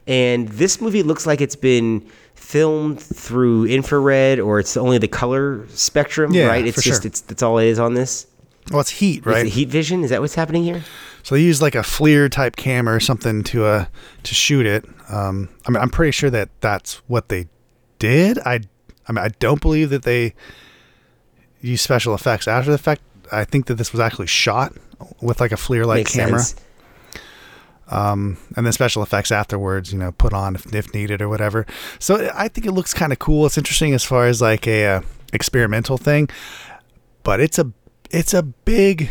[0.06, 5.66] And this movie looks like it's been filmed through infrared or it's only the color
[5.68, 6.66] spectrum, Yeah, right?
[6.66, 7.09] It's just sure.
[7.09, 8.26] it's that's all it is on this.
[8.70, 9.46] well, it's heat, Is right?
[9.46, 10.02] it heat vision?
[10.04, 10.82] Is that what's happening here?
[11.22, 13.84] So they use like a FLIR type camera or something to uh
[14.22, 14.84] to shoot it.
[15.11, 17.48] Um, I mean, I'm pretty sure that that's what they
[17.98, 18.38] did.
[18.40, 18.61] I,
[19.06, 20.34] I mean, I don't believe that they
[21.61, 23.02] use special effects after the fact.
[23.33, 24.72] I think that this was actually shot
[25.20, 26.41] with like a FLIR like Makes camera.
[26.41, 26.61] sense.
[27.91, 31.66] and then special effects afterwards, you know, put on if, if needed or whatever.
[31.99, 33.47] So I think it looks kind of cool.
[33.47, 35.01] It's interesting as far as like a uh,
[35.33, 36.29] experimental thing,
[37.22, 37.72] but it's a
[38.11, 39.11] it's a big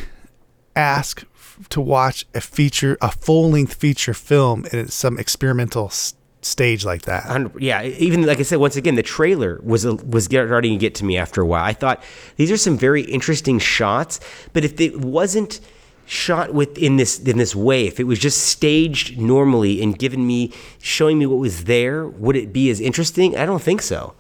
[0.76, 6.14] ask f- to watch a feature, a full length feature film in some experimental s-
[6.48, 7.52] stage like that.
[7.60, 10.96] yeah, even like I said, once again, the trailer was a, was starting to get
[10.96, 11.64] to me after a while.
[11.64, 12.04] I thought
[12.36, 14.20] these are some very interesting shots,
[14.54, 15.60] but if it wasn't
[16.06, 20.54] shot within this in this way, if it was just staged normally and given me
[20.82, 23.36] showing me what was there, would it be as interesting?
[23.38, 24.14] I don't think so.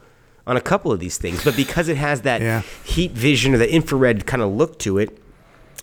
[0.45, 2.61] On a couple of these things, but because it has that Yeah.
[2.83, 5.17] heat vision or the infrared kind of look to it,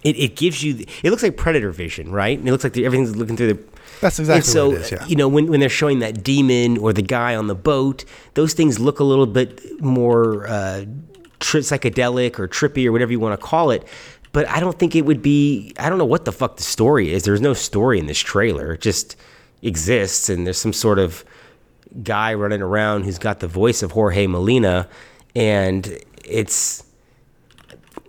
[0.04, 0.84] it, it gives you.
[1.02, 2.38] It looks like predator vision, right?
[2.38, 3.62] And it looks like the, everything's looking through the
[4.00, 4.92] That's exactly and so, what it is.
[4.92, 5.06] Yeah.
[5.06, 8.52] you know, when, when they're showing that demon or the guy on the boat, those
[8.52, 10.84] things look a little bit more uh,
[11.40, 13.86] tri- psychedelic or trippy or whatever you want to call it.
[14.32, 15.72] But I don't think it would be.
[15.78, 17.22] I don't know what the fuck the story is.
[17.22, 18.74] There's no story in this trailer.
[18.74, 19.16] It just
[19.62, 21.24] exists, and there's some sort of
[22.02, 24.88] guy running around who's got the voice of Jordi Mollà,
[25.34, 26.82] and it's.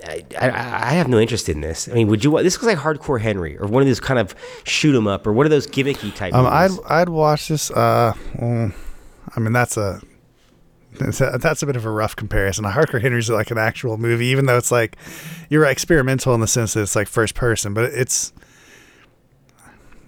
[0.05, 1.87] I, I, I have no interest in this.
[1.87, 2.31] I mean, would you?
[2.43, 4.35] This looks like Hardcore Henry or one of those kind of
[4.65, 6.33] shoot 'em up or one of those gimmicky type.
[6.33, 6.71] Um, I'd.
[6.87, 7.71] I'd watch this.
[7.71, 8.71] Uh, well,
[9.35, 10.01] I mean that's a
[10.99, 12.65] that's a, that's a bit of a rough comparison.
[12.65, 14.97] A Hardcore Henry's like an actual movie, even though it's like
[15.49, 18.33] you're experimental in the sense that it's like first person, but it's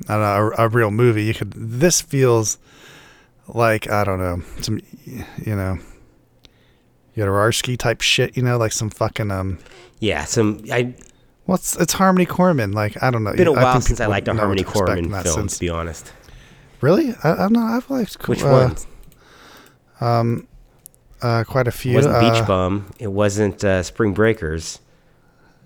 [0.08, 1.24] I don't know a, a real movie.
[1.24, 2.58] You could this feels
[3.48, 5.80] like I don't know some you know
[7.18, 8.38] Jodorowsky type shit.
[8.38, 9.60] You know, like some fucking um.
[10.00, 10.64] Yeah, some.
[10.72, 10.94] I
[11.46, 12.74] What's it's Harmony Korine?
[12.74, 13.34] Like I don't know.
[13.34, 15.36] been a I while since I liked a Harmony Korine film.
[15.36, 15.56] sense.
[15.56, 16.14] To be honest,
[16.82, 17.16] Really?
[17.24, 17.62] I, I don't know.
[17.62, 18.76] I've liked which uh,
[20.00, 20.48] one?
[21.22, 21.96] Uh, quite a It few.
[21.96, 22.92] wasn't uh, Beach Bum.
[23.00, 24.80] It wasn't uh, Spring Breakers.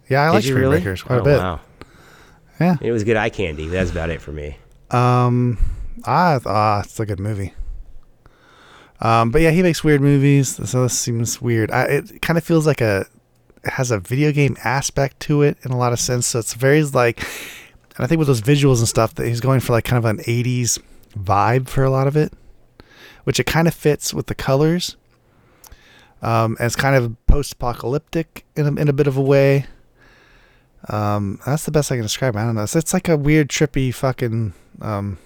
[0.10, 0.78] Yeah, I like Spring really?
[0.78, 1.38] Breakers quite oh, a bit.
[1.40, 1.60] Wow.
[2.60, 2.78] Yeah.
[2.80, 3.68] It was good eye candy.
[3.68, 4.58] That's about it for me.
[4.92, 5.58] Um,
[6.06, 7.54] I ah, it's a good movie.
[9.02, 11.72] Um, but yeah, he makes weird movies, so this seems weird.
[11.72, 13.06] I, it kind of feels like a
[13.64, 16.28] it has a video game aspect to it in a lot of sense.
[16.28, 19.60] So it's very like, and I think with those visuals and stuff that he's going
[19.60, 20.80] for like kind of an '80s
[21.18, 22.34] vibe for a lot of it,
[23.24, 24.98] which it kind of fits with the colors.
[26.22, 29.66] Um, and it's kind of post-apocalyptic in a, in a bit of a way.
[30.88, 32.36] Um, that's the best I can describe.
[32.36, 32.40] it.
[32.40, 32.62] I don't know.
[32.62, 35.18] It's, it's like a weird, trippy, fucking um,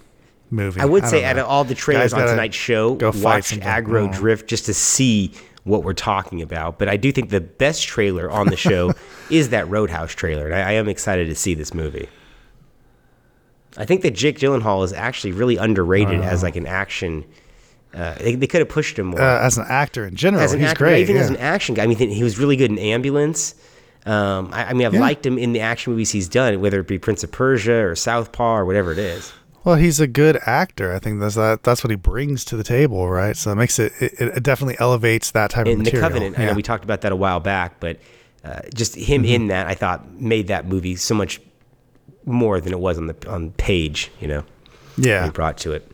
[0.50, 0.80] movie.
[0.82, 1.28] I would don't say know.
[1.28, 3.52] out of all the trailers Guys on tonight's show, watch.
[3.60, 4.14] Aggro.
[4.14, 5.32] Drift just to see
[5.64, 6.78] what we're talking about.
[6.78, 8.94] But I do think the best trailer on the show
[9.32, 12.08] is that Roadhouse trailer, and I, I am excited to see this movie.
[13.78, 17.26] I think that Jake Gyllenhaal is actually really underrated as like an action.
[17.94, 20.54] Uh, they, they could have pushed him more Uh, as an actor in general, as
[20.54, 21.02] an he's actor, great.
[21.02, 21.22] even yeah.
[21.24, 21.84] as an action guy.
[21.84, 23.56] I mean, he was really good in Ambulance.
[24.06, 25.00] Um, I, I mean, I've Yeah.
[25.00, 27.96] liked him in the action movies he's done, whether it be Prince of Persia or
[27.96, 29.34] Southpaw or whatever it is.
[29.66, 30.94] Well, he's a good actor.
[30.94, 31.64] I think that's that.
[31.64, 33.36] That's what he brings to the table, right?
[33.36, 33.92] So it makes it.
[34.00, 36.08] It, it definitely elevates that type of In The material.
[36.08, 38.00] Covenant, I know we talked about that a while back, but
[38.44, 39.34] uh, just him Mm-hmm.
[39.34, 41.42] in that, I thought made that movie so much
[42.26, 44.12] more than it was on the on page.
[44.22, 44.44] You know.
[44.98, 45.26] yeah.
[45.26, 45.92] he brought to it.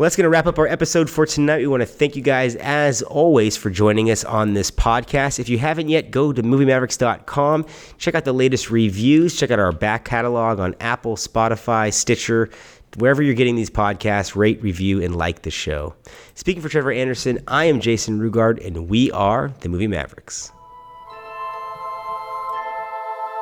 [0.00, 1.58] Well, that's going to wrap up our episode for tonight.
[1.58, 5.38] We want to thank you guys, as always, for joining us on this podcast.
[5.38, 7.66] If you haven't yet, go to moviemavericks.com.
[7.98, 9.36] Check out the latest reviews.
[9.36, 12.48] Check out our back catalog on Apple, Spotify, Stitcher,
[12.96, 14.34] wherever you're getting these podcasts.
[14.34, 15.94] Rate, review, and like the show.
[16.34, 20.50] Speaking for Trevor Anderson, I am Jason Rugard, and we are the Movie Mavericks.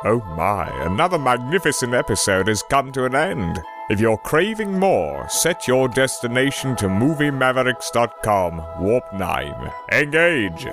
[0.04, 3.60] Oh my, another magnificent episode has come to an end.
[3.88, 9.72] If you're craving more, set your destination to MovieMavericks.com, Warp 9.
[9.92, 10.66] Engage!